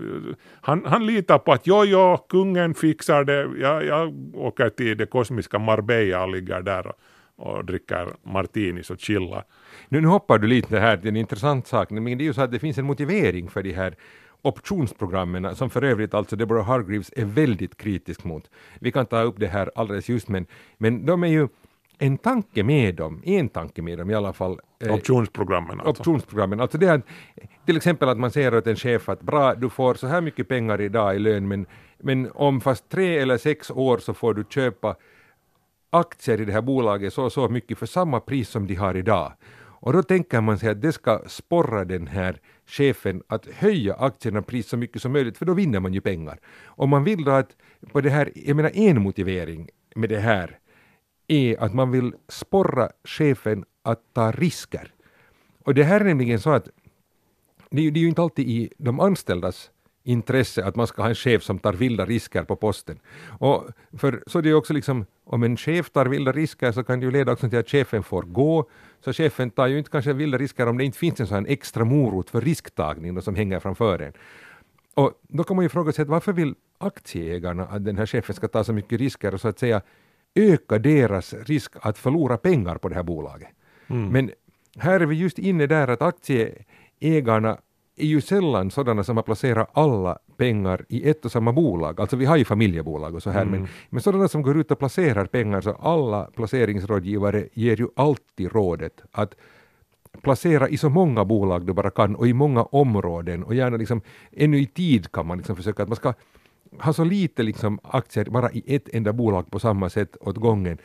Han, 0.62 0.86
han 0.86 1.05
litar 1.05 1.38
på 1.38 1.53
att 1.53 1.67
jo, 1.67 1.83
jo, 1.86 2.17
kungen 2.29 2.73
fixar 2.73 3.23
det, 3.23 3.49
jag, 3.59 3.86
jag 3.86 4.36
åker 4.36 4.69
till 4.69 4.97
det 4.97 5.05
kosmiska 5.05 5.59
Marbella 5.59 6.23
och 6.23 6.29
ligger 6.29 6.62
där 6.62 6.88
och, 6.88 6.95
och 7.36 7.65
dricker 7.65 8.07
martinis 8.23 8.89
och 8.89 8.99
chillar. 8.99 9.43
Nu, 9.89 10.01
nu 10.01 10.07
hoppar 10.07 10.38
du 10.39 10.47
lite 10.47 10.79
här 10.79 10.97
till 10.97 11.09
en 11.09 11.15
intressant 11.15 11.67
sak, 11.67 11.89
men 11.89 12.05
det 12.05 12.23
är 12.23 12.25
ju 12.25 12.33
så 12.33 12.41
att 12.41 12.51
det 12.51 12.59
finns 12.59 12.77
en 12.77 12.86
motivering 12.86 13.49
för 13.49 13.63
de 13.63 13.73
här 13.73 13.95
optionsprogrammen 14.41 15.55
som 15.55 15.69
för 15.69 15.83
övrigt 15.83 16.13
alltså 16.13 16.36
Deborah 16.36 16.65
Hargreaves 16.65 17.12
är 17.15 17.25
väldigt 17.25 17.77
kritisk 17.77 18.23
mot. 18.23 18.49
Vi 18.79 18.91
kan 18.91 19.05
ta 19.05 19.21
upp 19.21 19.39
det 19.39 19.47
här 19.47 19.71
alldeles 19.75 20.09
just 20.09 20.27
men, 20.27 20.45
men 20.77 21.05
de 21.05 21.23
är 21.23 21.27
ju 21.27 21.47
en 21.99 22.17
tanke 22.17 22.63
med 22.63 22.95
dem, 22.95 23.21
en 23.25 23.49
tanke 23.49 23.82
med 23.82 23.97
dem 23.97 24.10
i 24.10 24.13
alla 24.13 24.34
fall. 24.34 24.60
Eh, 24.79 24.93
optionsprogrammen 24.93 25.79
alltså. 25.79 26.01
Optionsprogrammen, 26.01 26.62
alltså 26.62 26.77
det 26.77 26.88
är 26.88 27.01
till 27.65 27.77
exempel 27.77 28.10
att 28.10 28.17
man 28.17 28.32
säger 28.32 28.56
åt 28.56 28.67
en 28.67 28.75
chef 28.75 29.10
att 29.10 29.21
bra, 29.21 29.56
du 29.56 29.69
får 29.69 29.93
så 29.93 30.08
här 30.08 30.21
mycket 30.21 30.47
pengar 30.47 30.82
idag 30.82 31.15
i 31.15 31.19
lön 31.19 31.47
men, 31.47 31.65
men 31.97 32.32
om 32.34 32.62
fast 32.62 32.89
tre 32.89 33.17
eller 33.17 33.38
sex 33.38 33.71
år 33.71 33.97
så 33.97 34.13
får 34.13 34.34
du 34.34 34.43
köpa 34.49 34.95
aktier 35.89 36.41
i 36.41 36.45
det 36.45 36.53
här 36.53 36.62
bolaget 36.62 37.13
så 37.13 37.23
och 37.23 37.32
så 37.32 37.49
mycket 37.49 37.77
för 37.77 37.86
samma 37.86 38.19
pris 38.19 38.49
som 38.49 38.67
de 38.67 38.75
har 38.75 38.97
idag. 38.97 39.34
Och 39.84 39.93
då 39.93 40.03
tänker 40.03 40.41
man 40.41 40.60
sig 40.60 40.69
att 40.69 40.82
det 40.82 40.91
ska 40.91 41.21
sporra 41.27 41.86
den 41.86 42.08
här 42.08 42.38
chefen 42.65 43.23
att 43.27 43.45
höja 43.45 43.95
aktierna 43.95 44.41
pris 44.41 44.67
så 44.67 44.77
mycket 44.77 45.01
som 45.01 45.12
möjligt 45.12 45.38
för 45.38 45.45
då 45.45 45.53
vinner 45.53 45.79
man 45.79 45.93
ju 45.93 46.01
pengar. 46.01 46.39
Och 46.65 46.89
man 46.89 47.03
vill 47.03 47.23
då 47.23 47.32
att 47.32 47.56
på 47.91 48.01
det 48.01 48.10
här, 48.10 48.32
jag 48.36 48.56
menar 48.56 48.71
en 48.73 49.01
motivering 49.01 49.69
med 49.95 50.10
det 50.10 50.19
här 50.19 50.60
är 51.34 51.63
att 51.63 51.74
man 51.74 51.91
vill 51.91 52.13
sporra 52.28 52.89
chefen 53.04 53.65
att 53.84 54.00
ta 54.13 54.32
risker. 54.32 54.93
Och 55.63 55.74
det 55.74 55.84
här 55.84 56.02
är 56.02 56.06
nämligen 56.06 56.39
så 56.39 56.50
att 56.50 56.67
det 57.69 57.88
är, 57.88 57.91
det 57.91 58.00
är 58.00 58.02
ju 58.02 58.08
inte 58.08 58.22
alltid 58.22 58.50
i 58.50 58.69
de 58.78 59.00
anställdas 59.00 59.72
intresse 60.04 60.65
att 60.65 60.76
man 60.76 60.88
ska 60.88 61.02
ha 61.02 61.10
en 61.10 61.15
chef 61.15 61.43
som 61.43 61.60
tar 61.60 61.74
vilda 61.74 62.06
risker 62.06 62.43
på 62.43 62.56
posten. 62.56 63.00
Och 63.39 63.63
för, 63.98 64.24
så 64.28 64.41
det 64.41 64.50
är 64.50 64.54
också 64.54 64.74
liksom, 64.74 65.06
om 65.24 65.43
en 65.43 65.58
chef 65.58 65.89
tar 65.89 66.06
vilda 66.06 66.32
risker 66.32 66.72
så 66.72 66.84
kan 66.84 67.00
det 67.00 67.06
ju 67.06 67.12
leda 67.12 67.32
också 67.32 67.50
till 67.50 67.60
att 67.60 67.69
chefen 67.69 68.04
får 68.04 68.22
gå, 68.22 68.69
så 69.02 69.13
chefen 69.13 69.50
tar 69.50 69.67
ju 69.67 69.78
inte 69.78 69.89
kanske 69.89 70.13
vilda 70.13 70.38
risker 70.38 70.67
om 70.67 70.78
det 70.78 70.84
inte 70.84 70.98
finns 70.98 71.19
en 71.19 71.28
sån 71.28 71.46
extra 71.46 71.86
morot 71.86 72.30
för 72.30 72.41
risktagning 72.41 73.22
som 73.22 73.36
hänger 73.36 73.60
framför 73.60 74.00
en. 74.00 74.13
Och 74.93 75.12
då 75.28 75.43
kan 75.43 75.56
man 75.56 75.65
ju 75.65 75.69
fråga 75.69 75.91
sig 75.91 76.06
varför 76.06 76.34
vill 76.34 76.56
aktieägarna 76.78 77.65
att 77.65 77.86
den 77.86 77.98
här 77.98 78.06
chefen 78.06 78.36
ska 78.36 78.48
ta 78.48 78.63
så 78.63 78.74
mycket 78.74 79.00
risker 79.00 79.34
och 79.34 79.41
så 79.41 79.48
att 79.48 79.60
säga 79.60 79.82
öka 80.36 80.80
deras 80.80 81.34
risk 81.34 81.74
att 81.82 81.98
förlora 81.98 82.38
pengar 82.38 82.76
på 82.78 82.89
det 82.89 82.96
här 82.96 83.04
bolaget. 83.04 83.48
Mm. 83.88 84.10
Men 84.10 84.32
här 84.78 85.00
är 85.00 85.06
vi 85.06 85.15
just 85.15 85.39
inne 85.39 85.67
där 85.67 85.88
att 85.88 86.02
aktieägarna 86.02 87.58
är 87.96 88.06
ju 88.06 88.22
sällan 88.22 88.72
sådana 88.72 89.04
som 89.04 89.17
har 89.17 89.24
placerat 89.24 89.69
alla 89.74 90.19
pengar 90.38 90.86
i 90.89 91.10
ett 91.10 91.26
och 91.26 91.32
samma 91.32 91.54
bolag. 91.54 92.02
Alltså 92.02 92.15
vi 92.15 92.26
har 92.26 92.38
ju 92.38 92.46
familjebolag 92.46 93.15
och 93.15 93.24
så 93.24 93.30
här, 93.30 93.41
mm. 93.41 93.52
men, 93.52 93.69
men 93.89 94.02
sådana 94.02 94.28
som 94.28 94.41
går 94.41 94.58
ut 94.58 94.72
och 94.72 94.80
placerar 94.80 95.26
pengar, 95.26 95.62
så 95.62 95.72
alla 95.72 96.24
placeringsrådgivare 96.24 97.48
ger 97.54 97.78
ju 97.78 97.88
alltid 97.96 98.52
rådet 98.52 99.02
att 99.12 99.36
placera 100.22 100.69
i 100.69 100.78
så 100.78 100.89
många 100.89 101.26
bolag 101.26 101.65
du 101.65 101.74
bara 101.74 101.89
kan 101.89 102.15
och 102.15 102.28
i 102.28 102.34
många 102.34 102.63
områden 102.63 103.43
och 103.43 103.56
gärna 103.56 103.78
liksom 103.78 104.02
ännu 104.32 104.60
i 104.60 104.65
tid 104.65 105.12
kan 105.12 105.28
man 105.28 105.38
liksom 105.38 105.56
försöka 105.56 105.84
att 105.84 105.89
man 105.89 105.96
ska 105.96 106.13
ha 106.79 106.93
så 106.93 107.03
lite 107.03 107.43
liksom 107.43 107.79
aktier 107.83 108.25
bara 108.25 108.51
i 108.51 108.75
ett 108.75 108.89
enda 108.93 109.13
bolag 109.13 109.51
på 109.51 109.59
samma 109.59 109.89
sätt 109.89 110.17
åt 110.19 110.38
gången. 110.38 110.77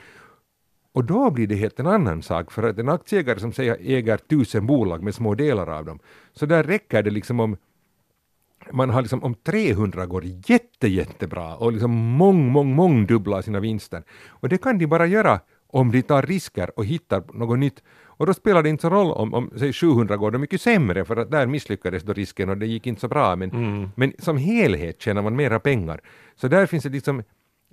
Och 0.93 1.05
då 1.05 1.31
blir 1.31 1.47
det 1.47 1.55
helt 1.55 1.81
en 1.81 1.87
annan 1.87 2.23
sak, 2.23 2.53
för 2.53 2.63
att 2.63 2.79
en 2.79 2.89
aktieägare 2.89 3.41
som 3.41 3.53
säger 3.53 3.77
äger 3.81 4.17
tusen 4.17 4.67
bolag 4.67 5.03
med 5.03 5.15
små 5.15 5.35
delar 5.35 5.67
av 5.67 5.85
dem, 5.85 5.99
så 6.33 6.47
där 6.47 6.63
räcker 6.63 7.03
det 7.03 7.11
liksom 7.11 7.41
om 7.41 7.57
man 8.73 8.91
har 8.91 9.03
liksom 9.03 9.25
om 9.25 9.35
300 9.35 10.07
går 10.07 10.25
jätte, 10.25 10.89
jättebra 10.89 11.57
och 11.57 11.73
liksom 11.73 11.91
mång, 11.91 12.49
mång, 12.53 12.75
mång 12.75 13.07
dubblar 13.07 13.43
sina 13.43 13.61
vinster. 13.61 14.03
Och 14.29 14.49
det 14.49 14.59
kan 14.59 14.79
de 14.79 14.87
bara 14.87 15.07
göra 15.07 15.41
om 15.67 15.91
de 15.91 16.03
tar 16.03 16.23
risker 16.23 16.79
och 16.79 16.85
hittar 16.85 17.23
något 17.33 17.59
nytt. 17.59 17.83
Och 18.19 18.27
då 18.27 18.35
spelar 18.35 18.63
det 18.63 18.69
inte 18.69 18.83
så 18.83 18.91
roll 18.91 19.13
om, 19.13 19.35
om 19.35 19.51
säg 19.57 19.73
700 19.73 20.17
går 20.17 20.31
det 20.31 20.39
mycket 20.39 20.61
sämre 20.61 21.05
för 21.05 21.17
att 21.17 21.31
där 21.31 21.47
misslyckades 21.47 22.03
då 22.03 22.13
risken 22.13 22.51
och 22.51 22.59
det 22.59 22.67
gick 22.67 22.87
inte 22.87 23.01
så 23.01 23.09
bra. 23.09 23.37
Men, 23.37 23.51
mm. 23.51 23.91
men 23.95 24.13
som 24.19 24.37
helhet 24.37 25.03
tjänar 25.03 25.23
man 25.23 25.37
mera 25.37 25.61
pengar. 25.61 26.01
Så 26.37 26.49
där 26.49 26.67
finns 26.67 26.85
det 26.85 26.91
liksom 26.91 27.23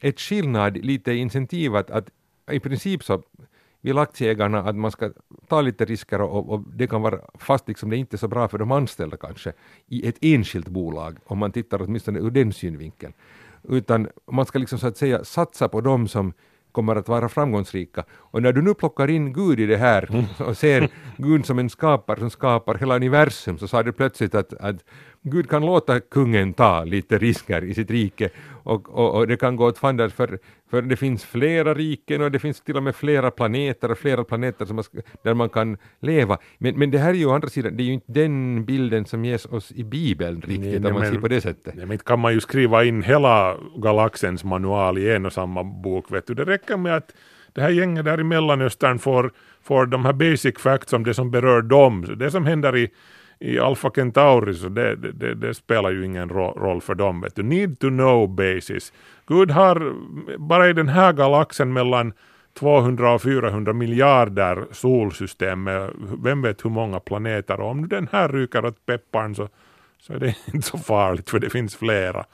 ett 0.01 0.19
skillnad, 0.19 0.77
lite 0.77 1.13
incentiv 1.13 1.75
att, 1.75 1.91
att 1.91 2.09
i 2.51 2.59
princip 2.59 3.03
så 3.03 3.23
vill 3.81 3.97
aktieägarna 3.97 4.59
att 4.59 4.75
man 4.75 4.91
ska 4.91 5.09
ta 5.47 5.61
lite 5.61 5.85
risker 5.85 6.21
och, 6.21 6.49
och, 6.49 6.63
det 6.75 6.87
kan 6.87 7.01
vara 7.01 7.19
fast 7.33 7.67
liksom 7.67 7.89
det 7.89 7.97
är 7.97 7.99
inte 7.99 8.17
så 8.17 8.27
bra 8.27 8.47
för 8.47 8.57
de 8.57 8.71
anställda 8.71 9.17
kanske 9.17 9.53
i 9.87 10.07
ett 10.07 10.17
enskilt 10.21 10.67
bolag 10.67 11.17
om 11.25 11.37
man 11.37 11.51
tittar 11.51 11.81
åtminstone 11.81 12.19
ur 12.19 12.31
den 12.31 12.53
synvinkeln. 12.53 13.13
Utan 13.63 14.07
man 14.31 14.45
ska 14.45 14.59
liksom 14.59 14.79
så 14.79 14.87
att 14.87 14.97
säga 14.97 15.23
satsa 15.23 15.69
på 15.69 15.81
dem 15.81 16.07
som 16.07 16.33
kommer 16.75 16.95
att 16.95 17.07
vara 17.07 17.29
framgångsrika. 17.29 18.03
Och 18.11 18.41
när 18.41 18.53
du 18.53 18.61
nu 18.61 18.73
plockar 18.73 19.09
in 19.09 19.33
Gud 19.33 19.59
i 19.59 19.65
det 19.65 19.77
här 19.77 20.07
mm. 20.09 20.25
och 20.37 20.57
ser 20.57 20.89
Gud 21.17 21.45
som 21.45 21.59
en 21.59 21.69
skapare 21.69 22.19
som 22.19 22.29
skapar 22.29 22.75
hela 22.75 22.95
universum 22.95 23.57
så 23.57 23.67
sa 23.67 23.83
du 23.83 23.91
plötsligt 23.91 24.35
att, 24.35 24.53
att 24.53 24.75
Gud 25.27 25.49
kan 25.49 25.65
låta 25.65 25.99
kungen 25.99 26.53
ta 26.53 26.83
lite 26.83 27.17
risker 27.17 27.63
i 27.63 27.73
sitt 27.73 27.91
rike 27.91 28.29
och, 28.63 28.89
och, 28.89 29.15
och 29.15 29.27
det 29.27 29.37
kan 29.37 29.55
gå 29.55 29.65
åt 29.65 29.77
fanders 29.77 30.13
för, 30.13 30.39
för 30.69 30.81
det 30.81 30.95
finns 30.95 31.25
flera 31.25 31.73
riken 31.73 32.21
och 32.21 32.31
det 32.31 32.39
finns 32.39 32.61
till 32.61 32.77
och 32.77 32.83
med 32.83 32.95
flera 32.95 33.31
planeter 33.31 33.91
och 33.91 33.97
flera 33.97 34.23
planeter 34.23 34.65
som 34.65 34.75
man, 34.75 34.85
där 35.23 35.33
man 35.33 35.49
kan 35.49 35.77
leva. 35.99 36.37
Men, 36.57 36.79
men 36.79 36.91
det 36.91 36.97
här 36.97 37.09
är 37.09 37.13
ju 37.13 37.25
å 37.25 37.31
andra 37.31 37.49
sidan, 37.49 37.77
det 37.77 37.83
är 37.83 37.85
ju 37.85 37.93
inte 37.93 38.11
den 38.11 38.65
bilden 38.65 39.05
som 39.05 39.25
ges 39.25 39.45
oss 39.45 39.71
i 39.71 39.83
Bibeln 39.83 40.41
riktigt 40.41 40.81
nej, 40.81 40.91
om 40.91 40.93
man 40.93 41.01
men, 41.01 41.11
ser 41.11 41.19
på 41.19 41.27
det 41.27 41.41
sättet. 41.41 41.75
Nej, 41.75 41.85
men 41.85 41.97
kan 41.97 42.19
man 42.19 42.33
ju 42.33 42.41
skriva 42.41 42.83
in 42.83 43.03
hela 43.03 43.57
galaxens 43.77 44.43
manual 44.43 44.97
i 44.97 45.11
en 45.11 45.25
och 45.25 45.33
samma 45.33 45.63
bok, 45.63 46.11
vet 46.11 46.27
du. 46.27 46.33
Det 46.33 46.45
räcker 46.45 46.77
med 46.77 46.95
att 46.95 47.11
det 47.53 47.61
här 47.61 47.69
gänget 47.69 48.05
där 48.05 48.19
i 48.19 48.23
Mellanöstern 48.23 48.99
får, 48.99 49.31
får 49.63 49.85
de 49.85 50.05
här 50.05 50.13
basic 50.13 50.59
facts 50.59 50.93
om 50.93 51.03
det 51.03 51.13
som 51.13 51.31
berör 51.31 51.61
dem. 51.61 52.05
Det 52.17 52.31
som 52.31 52.45
händer 52.45 52.77
i 52.77 52.91
i 53.39 53.59
Alpha 53.59 53.89
Centauri 53.89 54.53
så 54.53 54.69
det, 54.69 54.95
det, 54.95 55.33
det, 55.33 55.53
spelar 55.53 55.91
ju 55.91 56.05
ingen 56.05 56.29
roll 56.29 56.81
för 56.81 56.95
dem. 56.95 57.21
Vet 57.21 57.35
du. 57.35 57.43
Need 57.43 57.79
to 57.79 57.87
know 57.87 58.29
basis. 58.29 58.93
Gud 59.27 59.51
har 59.51 59.93
bara 60.37 60.69
i 60.69 60.73
den 60.73 60.87
här 60.87 61.13
galaxen 61.13 61.73
mellan 61.73 62.13
200 62.59 63.13
och 63.13 63.21
400 63.21 63.73
miljarder 63.73 64.65
solsystem 64.71 65.63
med 65.63 65.89
vem 66.23 66.41
vet 66.41 66.65
hur 66.65 66.69
många 66.69 66.99
planeter 66.99 67.59
och 67.59 67.69
om 67.69 67.87
den 67.87 68.07
här 68.11 68.29
ryker 68.29 68.65
åt 68.65 68.85
pepparn 68.85 69.35
så, 69.35 69.49
så 69.99 70.13
är 70.13 70.19
det 70.19 70.35
inte 70.53 70.67
så 70.67 70.77
farligt 70.77 71.29
för 71.29 71.39
det 71.39 71.49
finns 71.49 71.75
flera. 71.75 72.25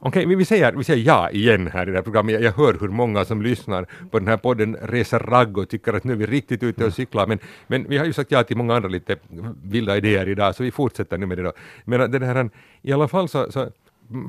Okej, 0.00 0.26
okay, 0.26 0.36
vi, 0.36 0.44
säger, 0.44 0.72
vi 0.72 0.84
säger 0.84 1.04
ja 1.06 1.30
igen 1.30 1.66
här 1.66 1.88
i 1.88 1.90
det 1.90 1.96
här 1.96 2.02
programmet. 2.02 2.32
Jag, 2.32 2.42
jag 2.42 2.52
hör 2.52 2.76
hur 2.80 2.88
många 2.88 3.24
som 3.24 3.42
lyssnar 3.42 3.86
på 4.10 4.18
den 4.18 4.28
här 4.28 4.36
podden 4.36 4.76
reser 4.82 5.18
ragg 5.18 5.58
och 5.58 5.68
tycker 5.68 5.92
att 5.92 6.04
nu 6.04 6.12
är 6.12 6.16
vi 6.16 6.26
riktigt 6.26 6.62
ute 6.62 6.84
och 6.84 6.94
cyklar. 6.94 7.26
Men, 7.26 7.38
men 7.66 7.88
vi 7.88 7.98
har 7.98 8.04
ju 8.04 8.12
sagt 8.12 8.30
ja 8.30 8.44
till 8.44 8.56
många 8.56 8.76
andra 8.76 8.88
lite 8.88 9.16
vilda 9.62 9.96
idéer 9.96 10.28
idag, 10.28 10.54
så 10.54 10.62
vi 10.62 10.70
fortsätter 10.70 11.18
nu 11.18 11.26
med 11.26 11.38
det 11.38 11.42
då. 11.42 11.52
Men 11.84 12.10
den 12.10 12.22
här, 12.22 12.50
i 12.82 12.92
alla 12.92 13.08
fall 13.08 13.28
så, 13.28 13.52
så 13.52 13.70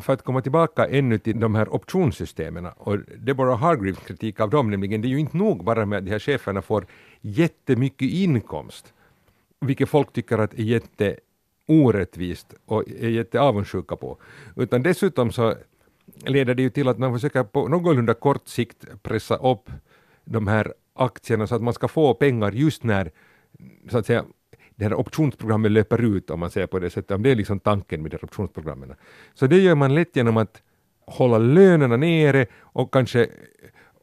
för 0.02 0.14
att 0.14 0.24
komma 0.24 0.42
tillbaka 0.42 0.88
ännu 0.88 1.18
till 1.18 1.40
de 1.40 1.56
här 1.56 1.74
optionssystemen 1.76 2.66
och 2.78 2.98
Deborah 3.18 3.60
Hargreaves 3.60 4.04
kritik 4.08 4.40
av 4.40 4.50
dem, 4.50 4.72
nämligen 4.72 5.02
det 5.02 5.08
är 5.08 5.10
ju 5.10 5.20
inte 5.20 5.38
nog 5.38 5.64
bara 5.64 5.86
med 5.86 5.98
att 5.98 6.06
de 6.06 6.12
här 6.12 6.20
cheferna 6.20 6.62
får 6.62 6.86
jättemycket 7.22 8.10
inkomst, 8.10 8.94
vilket 9.62 9.90
folk 9.90 10.14
tycker 10.14 10.38
att 10.38 10.54
är 10.54 10.64
jätte 10.64 11.16
orättvist 11.70 12.54
och 12.66 12.84
är 12.88 13.10
jätteavundsjuka 13.10 13.96
på. 13.96 14.18
Utan 14.56 14.84
dessutom 14.84 15.32
så 15.32 15.56
leder 16.26 16.56
det 16.56 16.62
ju 16.62 16.70
till 16.70 16.88
att 16.88 16.98
man 16.98 17.14
försöker 17.14 17.44
på 17.44 17.68
någorlunda 17.68 18.14
kort 18.14 18.48
sikt 18.48 18.86
pressa 19.04 19.36
upp 19.36 19.70
de 20.26 20.48
här 20.48 20.74
aktierna 20.94 21.48
så 21.48 21.56
att 21.56 21.62
man 21.62 21.74
ska 21.74 21.88
få 21.88 22.14
pengar 22.14 22.52
just 22.52 22.84
när 22.84 23.12
så 23.90 23.98
att 23.98 24.06
säga, 24.06 24.26
det 24.76 24.84
här 24.86 24.94
optionsprogrammet 24.94 25.72
löper 25.72 26.02
ut 26.02 26.30
om 26.30 26.40
man 26.40 26.50
säger 26.50 26.68
på 26.68 26.80
det 26.80 26.90
sättet. 26.90 27.12
Om 27.12 27.24
det 27.24 27.32
är 27.32 27.36
liksom 27.36 27.60
tanken 27.60 28.02
med 28.02 28.12
de 28.12 28.18
här 28.18 28.24
optionsprogrammen. 28.24 28.94
Så 29.34 29.48
det 29.48 29.58
gör 29.58 29.76
man 29.76 29.96
lätt 29.96 30.16
genom 30.16 30.38
att 30.38 30.62
hålla 31.06 31.38
lönerna 31.38 31.98
nere 31.98 32.46
och 32.54 32.94
kanske 32.94 33.30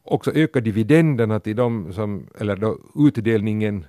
också 0.02 0.32
öka 0.34 0.60
dividenderna 0.60 1.40
till 1.40 1.56
dem 1.56 1.92
som, 1.92 2.26
eller 2.38 2.56
då 2.56 2.78
utdelningen 2.96 3.86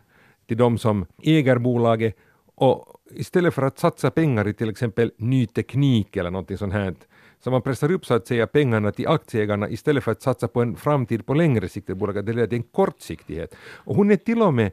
till 0.48 0.58
de 0.58 0.78
som 0.78 1.06
äger 1.24 1.58
bolaget 1.58 2.18
och 2.56 2.97
istället 3.12 3.54
för 3.54 3.62
att 3.62 3.80
satsa 3.80 4.12
pengar 4.12 4.48
i 4.48 4.54
till 4.54 4.70
exempel 4.70 5.12
ny 5.18 5.48
teknik 5.48 6.16
eller 6.16 6.32
någonting 6.32 6.58
sånt 6.58 6.74
här, 6.74 6.96
så 7.40 7.52
man 7.52 7.62
pressar 7.62 7.92
upp 7.92 8.06
så 8.06 8.14
att 8.14 8.28
säga 8.28 8.48
pengarna 8.48 8.92
till 8.92 9.08
aktieägarna 9.08 9.70
istället 9.70 10.04
för 10.04 10.12
att 10.12 10.22
satsa 10.22 10.48
på 10.48 10.62
en 10.62 10.76
framtid 10.76 11.26
på 11.26 11.34
längre 11.34 11.70
sikt 11.70 11.90
i 11.90 11.94
bolaget, 11.94 12.26
det 12.26 12.34
leder 12.34 12.48
till 12.48 12.58
en 12.58 12.64
kortsiktighet. 12.64 13.56
Och 13.60 13.96
hon 13.96 14.12
är 14.12 14.16
till 14.16 14.42
och 14.42 14.54
med 14.54 14.72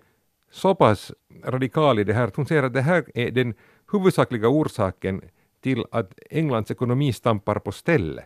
så 0.50 0.74
pass 0.74 1.12
radikal 1.44 1.98
i 1.98 2.04
det 2.04 2.12
här 2.12 2.28
att 2.28 2.36
hon 2.36 2.46
säger 2.46 2.62
att 2.62 2.72
det 2.72 2.82
här 2.82 3.04
är 3.14 3.30
den 3.30 3.54
huvudsakliga 3.92 4.48
orsaken 4.48 5.22
till 5.62 5.84
att 5.90 6.18
Englands 6.30 6.70
ekonomi 6.70 7.12
stampar 7.12 7.58
på 7.58 7.72
stället. 7.72 8.24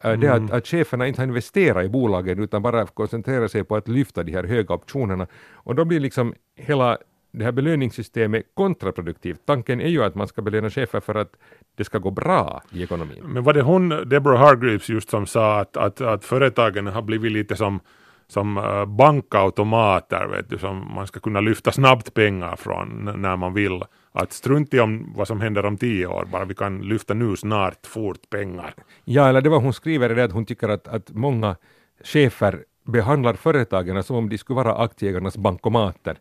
Mm. 0.00 0.20
Det 0.20 0.28
att, 0.28 0.38
mm. 0.38 0.52
att 0.52 0.66
cheferna 0.66 1.06
inte 1.06 1.20
har 1.20 1.26
investerat 1.26 1.84
i 1.84 1.88
bolagen 1.88 2.38
utan 2.38 2.62
bara 2.62 2.86
koncentrerar 2.86 3.48
sig 3.48 3.64
på 3.64 3.76
att 3.76 3.88
lyfta 3.88 4.22
de 4.22 4.32
här 4.32 4.44
höga 4.44 4.74
optionerna. 4.74 5.26
Och 5.52 5.74
då 5.74 5.84
blir 5.84 6.00
liksom 6.00 6.34
hela 6.56 6.98
det 7.38 7.44
här 7.44 7.52
belöningssystemet 7.52 8.44
kontraproduktivt. 8.54 9.40
Tanken 9.46 9.80
är 9.80 9.88
ju 9.88 10.04
att 10.04 10.14
man 10.14 10.28
ska 10.28 10.42
belöna 10.42 10.70
chefer 10.70 11.00
för 11.00 11.14
att 11.14 11.32
det 11.76 11.84
ska 11.84 11.98
gå 11.98 12.10
bra 12.10 12.62
i 12.72 12.82
ekonomin. 12.82 13.22
Men 13.24 13.42
var 13.42 13.52
det 13.52 13.62
hon, 13.62 13.88
Deborah 13.88 14.40
Hargreaves, 14.40 14.88
just 14.88 15.10
som 15.10 15.26
sa 15.26 15.60
att, 15.60 15.76
att, 15.76 16.00
att 16.00 16.24
företagen 16.24 16.86
har 16.86 17.02
blivit 17.02 17.32
lite 17.32 17.56
som 17.56 17.80
som 18.26 18.58
uh, 18.58 18.84
bankautomater, 18.84 20.26
vet 20.26 20.50
du, 20.50 20.58
som 20.58 20.94
man 20.94 21.06
ska 21.06 21.20
kunna 21.20 21.40
lyfta 21.40 21.72
snabbt 21.72 22.14
pengar 22.14 22.56
från 22.56 23.12
när 23.16 23.36
man 23.36 23.54
vill. 23.54 23.82
Att 24.12 24.32
strunt 24.32 24.74
i 24.74 24.80
om 24.80 25.12
vad 25.16 25.28
som 25.28 25.40
händer 25.40 25.64
om 25.64 25.76
tio 25.76 26.06
år, 26.06 26.24
bara 26.24 26.44
vi 26.44 26.54
kan 26.54 26.82
lyfta 26.82 27.14
nu 27.14 27.36
snart 27.36 27.86
fort 27.86 28.30
pengar. 28.30 28.74
Ja, 29.04 29.28
eller 29.28 29.40
det 29.40 29.48
var 29.48 29.60
hon 29.60 29.72
skriver 29.72 30.14
det 30.14 30.24
att 30.24 30.32
hon 30.32 30.46
tycker 30.46 30.68
att, 30.68 30.88
att 30.88 31.10
många 31.10 31.56
chefer 32.04 32.64
behandlar 32.86 33.34
företagen 33.34 34.02
som 34.02 34.16
om 34.16 34.28
de 34.28 34.38
skulle 34.38 34.56
vara 34.56 34.74
aktieägarnas 34.74 35.36
bankomater 35.36 36.18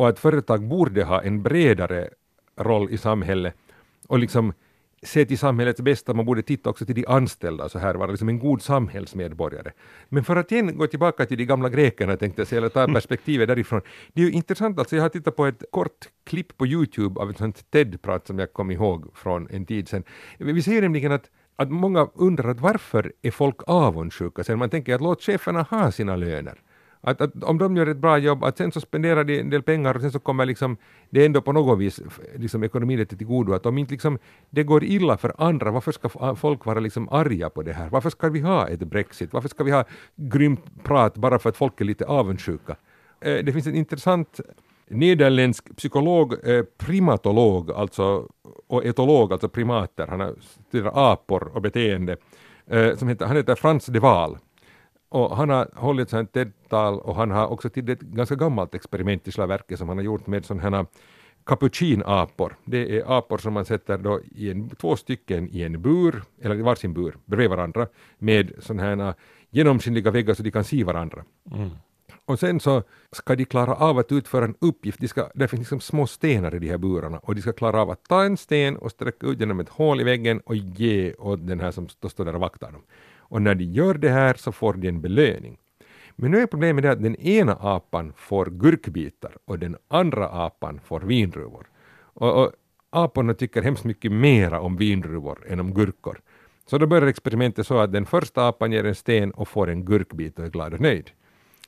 och 0.00 0.08
att 0.08 0.18
företag 0.18 0.68
borde 0.68 1.04
ha 1.04 1.22
en 1.22 1.42
bredare 1.42 2.08
roll 2.56 2.90
i 2.90 2.98
samhället 2.98 3.54
och 4.08 4.18
liksom 4.18 4.52
se 5.02 5.24
till 5.24 5.38
samhällets 5.38 5.80
bästa, 5.80 6.14
man 6.14 6.26
borde 6.26 6.42
titta 6.42 6.70
också 6.70 6.84
till 6.86 6.94
de 6.94 7.06
anställda 7.06 7.68
så 7.68 7.78
här, 7.78 7.94
vara 7.94 8.10
liksom 8.10 8.28
en 8.28 8.38
god 8.38 8.62
samhällsmedborgare. 8.62 9.72
Men 10.08 10.24
för 10.24 10.36
att 10.36 10.52
igen 10.52 10.78
gå 10.78 10.86
tillbaka 10.86 11.26
till 11.26 11.38
de 11.38 11.44
gamla 11.44 11.68
grekerna 11.68 12.16
tänkte 12.16 12.40
jag 12.40 12.48
säga, 12.48 12.58
eller 12.58 12.68
ta 12.68 12.86
perspektivet 12.86 13.48
därifrån. 13.48 13.80
Det 14.12 14.22
är 14.22 14.26
ju 14.26 14.32
intressant, 14.32 14.78
alltså 14.78 14.96
jag 14.96 15.02
har 15.02 15.08
tittat 15.08 15.36
på 15.36 15.46
ett 15.46 15.64
kort 15.70 16.08
klipp 16.24 16.56
på 16.56 16.66
Youtube 16.66 17.20
av 17.20 17.30
ett 17.30 17.38
sånt 17.38 17.70
TED-prat 17.70 18.26
som 18.26 18.38
jag 18.38 18.52
kom 18.52 18.70
ihåg 18.70 19.10
från 19.14 19.48
en 19.50 19.66
tid 19.66 19.88
sedan. 19.88 20.04
Vi 20.38 20.62
ser 20.62 20.82
nämligen 20.82 21.12
att 21.12 21.30
att 21.56 21.70
många 21.70 22.08
undrar 22.14 22.50
att 22.50 22.60
varför 22.60 23.12
är 23.22 23.30
folk 23.30 23.56
avundsjuka 23.66 24.44
sen 24.44 24.58
man 24.58 24.70
tänker 24.70 24.94
att 24.94 25.00
låt 25.00 25.22
cheferna 25.22 25.62
ha 25.62 25.92
sina 25.92 26.16
löner. 26.16 26.58
Att, 27.02 27.20
att, 27.20 27.44
om 27.44 27.58
de 27.58 27.76
gör 27.76 27.86
ett 27.86 27.96
bra 27.96 28.18
jobb, 28.18 28.44
att 28.44 28.58
sen 28.58 28.72
så 28.72 28.80
spenderar 28.80 29.24
de 29.24 29.40
en 29.40 29.50
del 29.50 29.62
pengar 29.62 29.94
och 29.94 30.00
sen 30.00 30.12
så 30.12 30.18
kommer 30.18 30.46
liksom 30.46 30.76
det 31.10 31.26
ändå 31.26 31.40
på 31.40 31.52
något 31.52 31.78
vis 31.78 32.00
liksom 32.36 32.64
ekonomin 32.64 32.98
lite 32.98 33.16
till 33.16 33.26
godo. 33.26 33.52
Att 33.52 33.66
om 33.66 33.78
inte 33.78 33.92
liksom 33.92 34.18
det 34.50 34.62
går 34.62 34.84
illa 34.84 35.16
för 35.16 35.32
andra, 35.38 35.70
varför 35.70 35.92
ska 35.92 36.34
folk 36.36 36.66
vara 36.66 36.80
liksom 36.80 37.08
arga 37.08 37.50
på 37.50 37.62
det 37.62 37.72
här? 37.72 37.88
Varför 37.90 38.10
ska 38.10 38.28
vi 38.28 38.40
ha 38.40 38.68
ett 38.68 38.80
Brexit? 38.80 39.32
Varför 39.32 39.48
ska 39.48 39.64
vi 39.64 39.70
ha 39.70 39.84
grymt 40.16 40.84
prat 40.84 41.16
bara 41.16 41.38
för 41.38 41.48
att 41.48 41.56
folk 41.56 41.80
är 41.80 41.84
lite 41.84 42.04
avundsjuka? 42.04 42.76
Eh, 43.20 43.44
det 43.44 43.52
finns 43.52 43.66
en 43.66 43.74
intressant 43.74 44.40
nederländsk 44.90 45.76
psykolog, 45.76 46.48
eh, 46.48 46.64
primatolog, 46.78 47.70
alltså, 47.70 48.28
och 48.66 48.84
etolog, 48.84 49.32
alltså 49.32 49.48
primater, 49.48 50.06
han 50.06 50.36
studerar 50.68 51.12
apor 51.12 51.50
och 51.54 51.62
beteende, 51.62 52.16
eh, 52.66 52.96
som 52.96 53.08
heter, 53.08 53.26
han 53.26 53.36
heter 53.36 53.54
Frans 53.54 53.86
de 53.86 53.98
Waal. 53.98 54.38
Och 55.10 55.36
han 55.36 55.50
har 55.50 55.68
hållit 55.74 56.12
ett 56.12 56.32
TED-tal 56.32 57.00
och 57.00 57.16
han 57.16 57.30
har 57.30 57.46
också 57.46 57.70
till 57.70 57.90
ett 57.90 58.00
ganska 58.00 58.34
gammalt 58.34 58.74
experiment 58.74 59.28
i 59.28 59.40
verket 59.40 59.78
som 59.78 59.88
han 59.88 59.98
har 59.98 60.04
gjort 60.04 60.26
med 60.26 60.44
sådana 60.44 60.76
här 60.76 60.86
capuchinapor. 61.44 62.56
Det 62.64 62.98
är 62.98 63.18
apor 63.18 63.38
som 63.38 63.52
man 63.52 63.64
sätter 63.64 63.98
då 63.98 64.20
i 64.34 64.50
en, 64.50 64.70
två 64.70 64.96
stycken 64.96 65.48
i 65.48 65.62
en 65.62 65.82
bur, 65.82 66.22
eller 66.40 66.54
i 66.54 66.62
varsin 66.62 66.94
bur, 66.94 67.16
bredvid 67.24 67.50
varandra, 67.50 67.86
med 68.18 68.52
sådana 68.58 68.82
här 68.82 69.14
genomskinliga 69.50 70.10
väggar 70.10 70.34
så 70.34 70.42
de 70.42 70.50
kan 70.50 70.64
se 70.64 70.84
varandra. 70.84 71.24
Mm. 71.52 71.70
Och 72.24 72.38
sen 72.38 72.60
så 72.60 72.82
ska 73.12 73.36
de 73.36 73.44
klara 73.44 73.74
av 73.74 73.98
att 73.98 74.12
utföra 74.12 74.44
en 74.44 74.54
uppgift, 74.58 75.00
de 75.00 75.08
ska, 75.08 75.30
det 75.34 75.48
finns 75.48 75.60
liksom 75.60 75.80
små 75.80 76.06
stenar 76.06 76.54
i 76.54 76.58
de 76.58 76.68
här 76.68 76.78
burarna 76.78 77.18
och 77.18 77.34
de 77.34 77.42
ska 77.42 77.52
klara 77.52 77.82
av 77.82 77.90
att 77.90 78.04
ta 78.04 78.24
en 78.24 78.36
sten 78.36 78.76
och 78.76 78.90
sträcka 78.90 79.26
ut 79.26 79.40
genom 79.40 79.60
ett 79.60 79.68
hål 79.68 80.00
i 80.00 80.04
väggen 80.04 80.40
och 80.40 80.56
ge 80.56 81.14
åt 81.14 81.46
den 81.46 81.60
här 81.60 81.70
som 81.70 81.88
står 81.88 82.24
där 82.24 82.34
och 82.34 82.40
vaktar 82.40 82.72
dem. 82.72 82.82
Och 83.30 83.42
när 83.42 83.54
de 83.54 83.64
gör 83.64 83.94
det 83.94 84.10
här 84.10 84.34
så 84.34 84.52
får 84.52 84.72
de 84.74 84.88
en 84.88 85.00
belöning. 85.00 85.58
Men 86.16 86.30
nu 86.30 86.38
är 86.38 86.46
problemet 86.46 86.82
det 86.82 86.90
att 86.90 87.02
den 87.02 87.16
ena 87.16 87.56
apan 87.60 88.12
får 88.16 88.46
gurkbitar 88.46 89.36
och 89.44 89.58
den 89.58 89.76
andra 89.88 90.28
apan 90.28 90.80
får 90.84 91.00
vindruvor. 91.00 91.66
Och, 92.14 92.42
och 92.42 92.52
aporna 92.90 93.34
tycker 93.34 93.62
hemskt 93.62 93.84
mycket 93.84 94.12
mera 94.12 94.60
om 94.60 94.76
vindruvor 94.76 95.46
än 95.48 95.60
om 95.60 95.74
gurkor. 95.74 96.20
Så 96.66 96.78
då 96.78 96.86
börjar 96.86 97.06
experimentet 97.06 97.66
så 97.66 97.78
att 97.78 97.92
den 97.92 98.06
första 98.06 98.48
apan 98.48 98.72
ger 98.72 98.84
en 98.84 98.94
sten 98.94 99.30
och 99.30 99.48
får 99.48 99.70
en 99.70 99.84
gurkbit 99.84 100.38
och 100.38 100.44
är 100.44 100.50
glad 100.50 100.74
och 100.74 100.80
nöjd. 100.80 101.10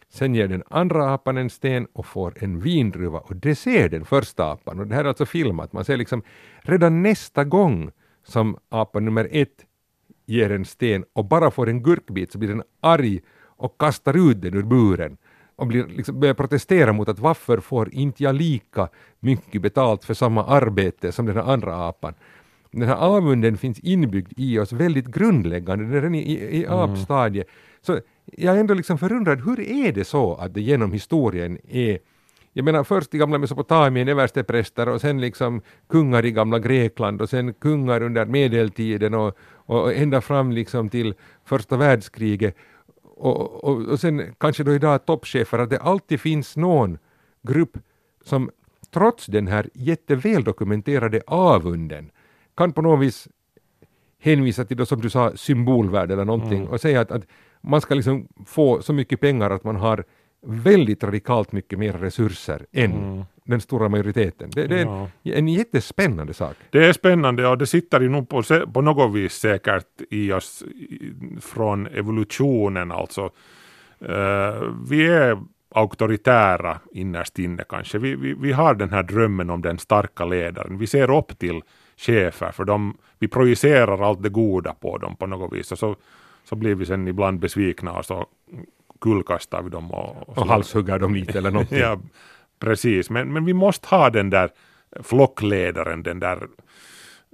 Sen 0.08 0.34
ger 0.34 0.48
den 0.48 0.62
andra 0.70 1.14
apan 1.14 1.36
en 1.36 1.50
sten 1.50 1.86
och 1.92 2.06
får 2.06 2.44
en 2.44 2.60
vindruva 2.60 3.18
och 3.18 3.36
det 3.36 3.54
ser 3.54 3.88
den 3.88 4.04
första 4.04 4.52
apan. 4.52 4.80
Och 4.80 4.86
det 4.86 4.94
här 4.94 5.04
är 5.04 5.08
alltså 5.08 5.26
filmat. 5.26 5.72
Man 5.72 5.84
ser 5.84 5.96
liksom 5.96 6.22
redan 6.60 7.02
nästa 7.02 7.44
gång 7.44 7.90
som 8.24 8.56
apa 8.68 9.00
nummer 9.00 9.28
ett 9.30 9.66
ger 10.26 10.52
en 10.52 10.64
sten 10.64 11.04
och 11.12 11.24
bara 11.24 11.50
får 11.50 11.68
en 11.68 11.82
gurkbit 11.82 12.32
så 12.32 12.38
blir 12.38 12.48
den 12.48 12.62
arg 12.80 13.20
och 13.44 13.78
kastar 13.78 14.30
ut 14.30 14.42
den 14.42 14.54
ur 14.54 14.62
buren 14.62 15.16
och 15.56 15.66
blir, 15.66 15.86
liksom, 15.86 16.20
börjar 16.20 16.34
protestera 16.34 16.92
mot 16.92 17.08
att 17.08 17.18
varför 17.18 17.58
får 17.58 17.94
inte 17.94 18.22
jag 18.22 18.34
lika 18.34 18.88
mycket 19.20 19.62
betalt 19.62 20.04
för 20.04 20.14
samma 20.14 20.44
arbete 20.44 21.12
som 21.12 21.26
den 21.26 21.36
här 21.36 21.52
andra 21.52 21.88
apan. 21.88 22.14
Den 22.70 22.88
här 22.88 22.96
avunden 22.96 23.56
finns 23.56 23.78
inbyggd 23.78 24.32
i 24.36 24.58
oss 24.58 24.72
väldigt 24.72 25.06
grundläggande, 25.06 26.00
den 26.00 26.14
är 26.14 26.18
i, 26.18 26.22
i, 26.22 26.56
i 26.60 26.64
mm. 26.64 26.78
apstadiet. 26.78 27.46
Så 27.80 28.00
jag 28.24 28.56
är 28.56 28.60
ändå 28.60 28.74
liksom 28.74 28.98
förundrad, 28.98 29.44
hur 29.44 29.60
är 29.60 29.92
det 29.92 30.04
så 30.04 30.34
att 30.34 30.54
det 30.54 30.60
genom 30.60 30.92
historien 30.92 31.58
är 31.68 31.98
jag 32.54 32.64
menar 32.64 32.84
först 32.84 33.14
i 33.14 33.18
gamla 33.18 33.38
Mesopotamien 33.38 34.08
överstepräster 34.08 34.88
och 34.88 35.00
sen 35.00 35.20
liksom 35.20 35.62
kungar 35.88 36.24
i 36.24 36.32
gamla 36.32 36.58
Grekland 36.58 37.22
och 37.22 37.28
sen 37.28 37.54
kungar 37.54 38.02
under 38.02 38.26
medeltiden 38.26 39.14
och, 39.14 39.36
och 39.66 39.94
ända 39.94 40.20
fram 40.20 40.52
liksom 40.52 40.88
till 40.88 41.14
första 41.44 41.76
världskriget 41.76 42.56
och, 43.02 43.64
och, 43.64 43.82
och 43.82 44.00
sen 44.00 44.34
kanske 44.38 44.64
då 44.64 44.74
idag 44.74 45.06
toppchefer, 45.06 45.58
att 45.58 45.70
det 45.70 45.78
alltid 45.78 46.20
finns 46.20 46.56
någon 46.56 46.98
grupp 47.42 47.78
som 48.24 48.50
trots 48.90 49.26
den 49.26 49.46
här 49.46 49.68
jätteväl 49.74 50.44
dokumenterade 50.44 51.22
avunden 51.26 52.10
kan 52.56 52.72
på 52.72 52.82
något 52.82 53.00
vis 53.00 53.28
hänvisa 54.18 54.64
till, 54.64 54.76
då, 54.76 54.86
som 54.86 55.00
du 55.00 55.10
sa, 55.10 55.36
symbolvärde 55.36 56.14
eller 56.14 56.24
någonting 56.24 56.58
mm. 56.58 56.68
och 56.68 56.80
säga 56.80 57.00
att, 57.00 57.10
att 57.10 57.26
man 57.60 57.80
ska 57.80 57.94
liksom 57.94 58.28
få 58.46 58.82
så 58.82 58.92
mycket 58.92 59.20
pengar 59.20 59.50
att 59.50 59.64
man 59.64 59.76
har 59.76 60.04
väldigt 60.46 61.04
radikalt 61.04 61.52
mycket 61.52 61.78
mer 61.78 61.92
resurser 61.92 62.66
än 62.72 62.92
mm. 62.92 63.24
Den 63.44 63.60
stora 63.60 63.88
majoriteten. 63.88 64.50
Det, 64.54 64.66
det 64.66 64.78
är 64.78 64.86
en, 64.86 65.08
ja. 65.22 65.34
en 65.34 65.48
jättespännande 65.48 66.34
sak. 66.34 66.56
Det 66.70 66.84
är 66.84 66.92
spännande 66.92 67.46
och 67.46 67.58
det 67.58 67.66
sitter 67.66 68.00
ju 68.00 68.08
nog 68.08 68.28
på, 68.28 68.42
på 68.72 68.80
något 68.80 69.14
vis 69.14 69.32
säkert 69.32 69.86
i 70.10 70.32
oss 70.32 70.64
från 71.40 71.86
evolutionen 71.86 72.92
alltså. 72.92 73.30
Uh, 74.02 74.74
vi 74.88 75.06
är 75.06 75.38
auktoritära 75.74 76.80
innerst 76.92 77.38
inne 77.38 77.64
kanske. 77.68 77.98
Vi, 77.98 78.14
vi, 78.14 78.34
vi 78.34 78.52
har 78.52 78.74
den 78.74 78.90
här 78.90 79.02
drömmen 79.02 79.50
om 79.50 79.62
den 79.62 79.78
starka 79.78 80.24
ledaren. 80.24 80.78
Vi 80.78 80.86
ser 80.86 81.18
upp 81.18 81.38
till 81.38 81.62
chefer 81.96 82.52
för 82.52 82.64
de, 82.64 82.96
vi 83.18 83.28
projicerar 83.28 84.08
allt 84.08 84.22
det 84.22 84.28
goda 84.28 84.74
på 84.74 84.98
dem 84.98 85.16
på 85.16 85.26
något 85.26 85.52
vis 85.52 85.72
och 85.72 85.78
så, 85.78 85.96
så 86.44 86.56
blir 86.56 86.74
vi 86.74 86.86
sen 86.86 87.08
ibland 87.08 87.38
besvikna 87.38 87.92
och 87.92 88.04
så 88.04 88.26
kullkastar 89.00 89.62
vi 89.62 89.70
dem. 89.70 89.90
Och, 89.90 90.28
och, 90.28 90.38
och 90.38 90.46
halshuggar 90.46 90.98
dem 90.98 91.14
lite 91.14 91.38
eller 91.38 91.50
någonting. 91.56 91.78
ja, 91.78 91.98
precis. 92.62 93.10
Men, 93.10 93.32
men 93.32 93.44
vi 93.44 93.54
måste 93.54 93.88
ha 93.88 94.10
den 94.10 94.30
där 94.30 94.50
flockledaren, 95.02 96.02
den 96.02 96.20
där 96.20 96.48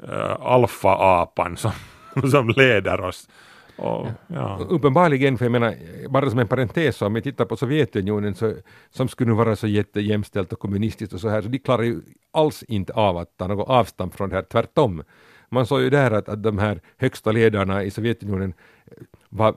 äh, 0.03 0.37
alfa-apan 0.41 1.57
som, 1.57 1.73
som 2.31 2.49
leder 2.49 3.01
oss. 3.01 3.29
Och, 3.77 4.07
ja. 4.27 4.59
Uppenbarligen, 4.69 5.39
för 5.39 5.45
jag 5.45 5.53
menar, 5.53 5.75
bara 6.09 6.31
som 6.31 6.39
en 6.39 6.49
parentes, 6.49 7.03
om 7.03 7.15
vi 7.15 7.23
tittar 7.23 7.45
på 7.45 7.57
Sovjetunionen 7.57 8.35
så, 8.35 8.55
som 8.91 9.09
skulle 9.09 9.33
vara 9.33 9.57
så 9.57 9.67
jättejämställt 9.67 10.53
och 10.53 10.59
kommunistiskt 10.59 11.15
och 11.15 11.21
så 11.21 11.29
här, 11.29 11.43
så 11.43 11.49
de 11.49 11.59
klarar 11.59 11.83
ju 11.83 12.01
alls 12.33 12.63
inte 12.63 12.93
av 12.93 13.17
att 13.17 13.37
ta 13.37 13.47
något 13.47 13.69
avstamp 13.69 14.15
från 14.15 14.29
det 14.29 14.37
här, 14.37 14.43
tvärtom. 14.43 15.03
Man 15.49 15.67
såg 15.67 15.81
ju 15.81 15.91
där 15.91 16.11
att, 16.11 16.29
att 16.29 16.43
de 16.43 16.59
här 16.59 16.81
högsta 16.97 17.33
ledarna 17.33 17.85
i 17.85 17.91
Sovjetunionen 17.91 18.55
var 19.29 19.55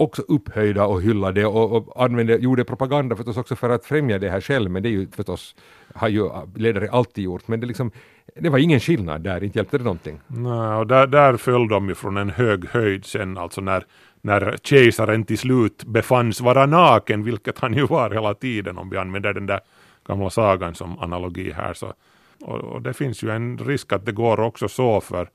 också 0.00 0.22
upphöjda 0.22 0.86
och 0.86 1.02
hyllade 1.02 1.46
och, 1.46 1.72
och 1.72 2.04
använde, 2.04 2.36
gjorde 2.36 2.64
propaganda 2.64 3.16
förstås 3.16 3.36
också 3.36 3.56
för 3.56 3.70
att 3.70 3.84
främja 3.84 4.18
det 4.18 4.30
här 4.30 4.40
själv, 4.40 4.70
men 4.70 4.82
det 4.82 4.88
är 4.88 4.90
ju 4.90 5.08
förstås, 5.10 5.54
har 5.94 6.08
ju 6.08 6.30
ledare 6.54 6.90
alltid 6.90 7.24
gjort, 7.24 7.48
men 7.48 7.60
det, 7.60 7.66
liksom, 7.66 7.90
det 8.34 8.48
var 8.48 8.58
ingen 8.58 8.80
skillnad 8.80 9.22
där, 9.22 9.44
inte 9.44 9.58
hjälpte 9.58 9.78
det 9.78 9.84
någonting. 9.84 10.20
Nej, 10.26 10.76
och 10.76 10.86
där, 10.86 11.06
där 11.06 11.36
föll 11.36 11.68
de 11.68 11.88
ju 11.88 11.94
från 11.94 12.16
en 12.16 12.30
hög 12.30 12.68
höjd 12.68 13.04
sen, 13.04 13.38
alltså 13.38 13.60
när, 13.60 13.84
när 14.20 14.56
kejsaren 14.62 15.24
till 15.24 15.38
slut 15.38 15.84
befanns 15.84 16.40
vara 16.40 16.66
naken, 16.66 17.24
vilket 17.24 17.58
han 17.58 17.74
ju 17.74 17.86
var 17.86 18.10
hela 18.10 18.34
tiden 18.34 18.78
om 18.78 18.90
vi 18.90 18.96
använder 18.96 19.34
den 19.34 19.46
där 19.46 19.60
gamla 20.06 20.30
sagan 20.30 20.74
som 20.74 20.98
analogi 20.98 21.52
här. 21.52 21.74
Så, 21.74 21.92
och, 22.40 22.58
och 22.58 22.82
det 22.82 22.94
finns 22.94 23.22
ju 23.22 23.30
en 23.30 23.58
risk 23.58 23.92
att 23.92 24.06
det 24.06 24.12
går 24.12 24.40
också 24.40 24.68
så 24.68 25.00
för 25.00 25.28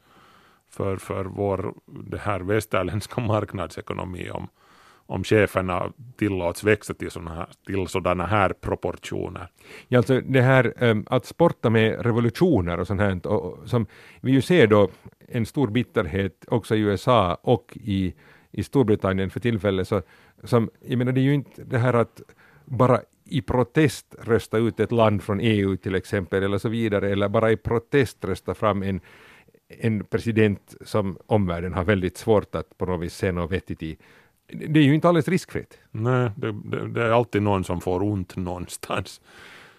för, 0.75 0.97
för 0.97 1.25
vår 1.25 1.73
det 1.85 2.17
här 2.17 2.39
västerländska 2.39 3.21
marknadsekonomi 3.31 4.29
om, 4.29 4.47
om 5.07 5.23
cheferna 5.23 5.91
tillåts 6.17 6.63
växa 6.63 6.93
till 6.93 7.11
sådana 7.11 7.35
här, 7.35 7.47
till 7.65 7.87
sådana 7.87 8.25
här 8.25 8.49
proportioner. 8.49 9.47
Ja, 9.87 9.97
alltså 9.97 10.21
det 10.21 10.41
här 10.41 10.73
ehm, 10.77 11.05
att 11.09 11.25
sporta 11.25 11.69
med 11.69 12.05
revolutioner 12.05 12.79
och 12.79 12.87
sånt 12.87 13.01
här, 13.01 13.27
och, 13.27 13.69
som 13.69 13.87
vi 14.21 14.31
ju 14.31 14.41
ser 14.41 14.67
då 14.67 14.89
en 15.27 15.45
stor 15.45 15.67
bitterhet 15.67 16.45
också 16.47 16.75
i 16.75 16.79
USA 16.79 17.37
och 17.41 17.77
i, 17.81 18.13
i 18.51 18.63
Storbritannien 18.63 19.29
för 19.29 19.39
tillfället, 19.39 19.87
så 19.87 20.01
som, 20.43 20.69
jag 20.87 20.97
menar 20.97 21.11
det 21.11 21.21
är 21.21 21.23
ju 21.23 21.33
inte 21.33 21.63
det 21.63 21.77
här 21.77 21.93
att 21.93 22.21
bara 22.65 23.01
i 23.29 23.41
protest 23.41 24.15
rösta 24.19 24.57
ut 24.57 24.79
ett 24.79 24.91
land 24.91 25.23
från 25.23 25.39
EU 25.39 25.77
till 25.77 25.95
exempel 25.95 26.43
eller 26.43 26.57
så 26.57 26.69
vidare 26.69 27.11
eller 27.11 27.29
bara 27.29 27.51
i 27.51 27.57
protest 27.57 28.25
rösta 28.25 28.53
fram 28.53 28.83
en, 28.83 29.01
en 29.69 30.03
president 30.03 30.75
som 30.81 31.17
omvärlden 31.27 31.73
har 31.73 31.83
väldigt 31.83 32.17
svårt 32.17 32.55
att 32.55 32.77
på 32.77 32.85
något 32.85 33.01
vis 33.01 33.15
se 33.15 33.31
något 33.31 33.51
vettigt 33.51 33.83
i. 33.83 33.97
Det 34.47 34.79
är 34.79 34.83
ju 34.83 34.95
inte 34.95 35.07
alldeles 35.07 35.27
riskfritt. 35.27 35.77
Nej, 35.91 36.31
det, 36.35 36.51
det, 36.51 36.87
det 36.87 37.03
är 37.03 37.11
alltid 37.11 37.41
någon 37.41 37.63
som 37.63 37.81
får 37.81 38.03
ont 38.03 38.35
någonstans. 38.35 39.21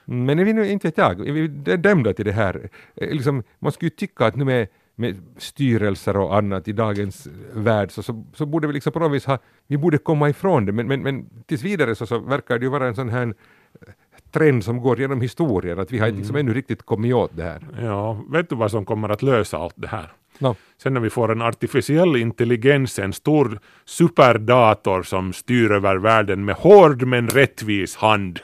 Men 0.04 0.38
är 0.38 0.44
vi 0.44 0.52
nu, 0.52 0.68
inte 0.68 0.86
vet 0.88 0.98
jag, 0.98 1.28
är 1.28 1.32
vi 1.32 1.48
dömda 1.76 2.12
till 2.12 2.24
det 2.24 2.32
här? 2.32 2.68
Eh, 2.94 3.10
Liksom, 3.10 3.42
man 3.58 3.72
skulle 3.72 3.86
ju 3.86 3.96
tycka 3.96 4.26
att 4.26 4.36
nu 4.36 4.44
med, 4.44 4.68
med 4.94 5.16
styrelser 5.36 6.16
och 6.16 6.36
annat 6.36 6.68
i 6.68 6.72
dagens 6.72 7.28
värld 7.52 7.90
så, 7.90 8.02
så, 8.02 8.24
så 8.34 8.46
borde 8.46 8.66
vi 8.66 8.72
liksom 8.72 8.92
på 8.92 8.98
något 8.98 9.12
vis 9.12 9.24
ha, 9.24 9.38
vi 9.66 9.76
borde 9.76 9.98
komma 9.98 10.28
ifrån 10.28 10.66
det, 10.66 10.72
men, 10.72 10.86
men, 10.86 11.02
men 11.02 11.28
tills 11.46 11.62
vidare 11.62 11.94
så, 11.94 12.06
så 12.06 12.18
verkar 12.18 12.58
det 12.58 12.64
ju 12.64 12.70
vara 12.70 12.88
en 12.88 12.94
sån 12.94 13.08
här 13.08 13.26
eh, 13.26 13.92
trend 14.36 14.64
som 14.64 14.80
går 14.80 15.00
genom 15.00 15.20
historien, 15.20 15.78
att 15.78 15.92
vi 15.92 15.98
har 15.98 16.06
inte 16.06 16.18
liksom 16.18 16.36
ännu 16.36 16.54
riktigt 16.54 16.82
kommit 16.82 17.14
åt 17.14 17.36
det 17.36 17.42
här. 17.42 17.60
Ja, 17.82 18.24
vet 18.28 18.48
du 18.48 18.56
vad 18.56 18.70
som 18.70 18.84
kommer 18.84 19.08
att 19.08 19.22
lösa 19.22 19.58
allt 19.58 19.74
det 19.76 19.88
här? 19.88 20.12
No. 20.38 20.56
Sen 20.82 20.94
när 20.94 21.00
vi 21.00 21.10
får 21.10 21.32
en 21.32 21.42
artificiell 21.42 22.16
intelligens, 22.16 22.98
en 22.98 23.12
stor 23.12 23.58
superdator 23.84 25.02
som 25.02 25.32
styr 25.32 25.72
över 25.72 25.96
världen 25.96 26.44
med 26.44 26.54
hård 26.54 27.02
men 27.02 27.28
rättvis 27.28 27.96
hand. 27.96 28.40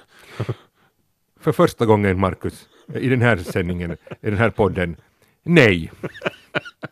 För 1.40 1.52
första 1.52 1.86
gången, 1.86 2.20
Markus, 2.20 2.68
i 2.94 3.08
den 3.08 3.22
här 3.22 3.36
sändningen, 3.36 3.92
i 4.20 4.30
den 4.30 4.36
här 4.36 4.50
podden, 4.50 4.96
nej. 5.42 5.92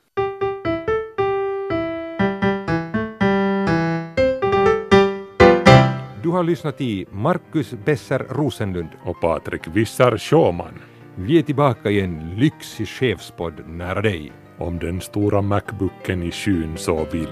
Du 6.23 6.29
har 6.29 6.43
lyssnat 6.43 6.81
i 6.81 7.07
Markus 7.11 7.75
Besser 7.85 8.27
Rosenlund. 8.31 8.89
Och 9.05 9.21
Patrik 9.21 9.67
Wissar 9.67 10.19
Sjåman. 10.19 10.75
Vi 11.15 11.39
är 11.39 11.43
tillbaka 11.43 11.91
i 11.91 12.01
en 12.01 12.35
lyxig 12.37 12.89
chefspodd 12.89 13.69
nära 13.69 14.03
dig. 14.03 14.33
Om 14.59 14.79
den 14.79 15.01
stora 15.01 15.43
Macbooken 15.43 16.23
i 16.23 16.31
skyn 16.31 16.77
så 16.77 17.07
vill. 17.13 17.29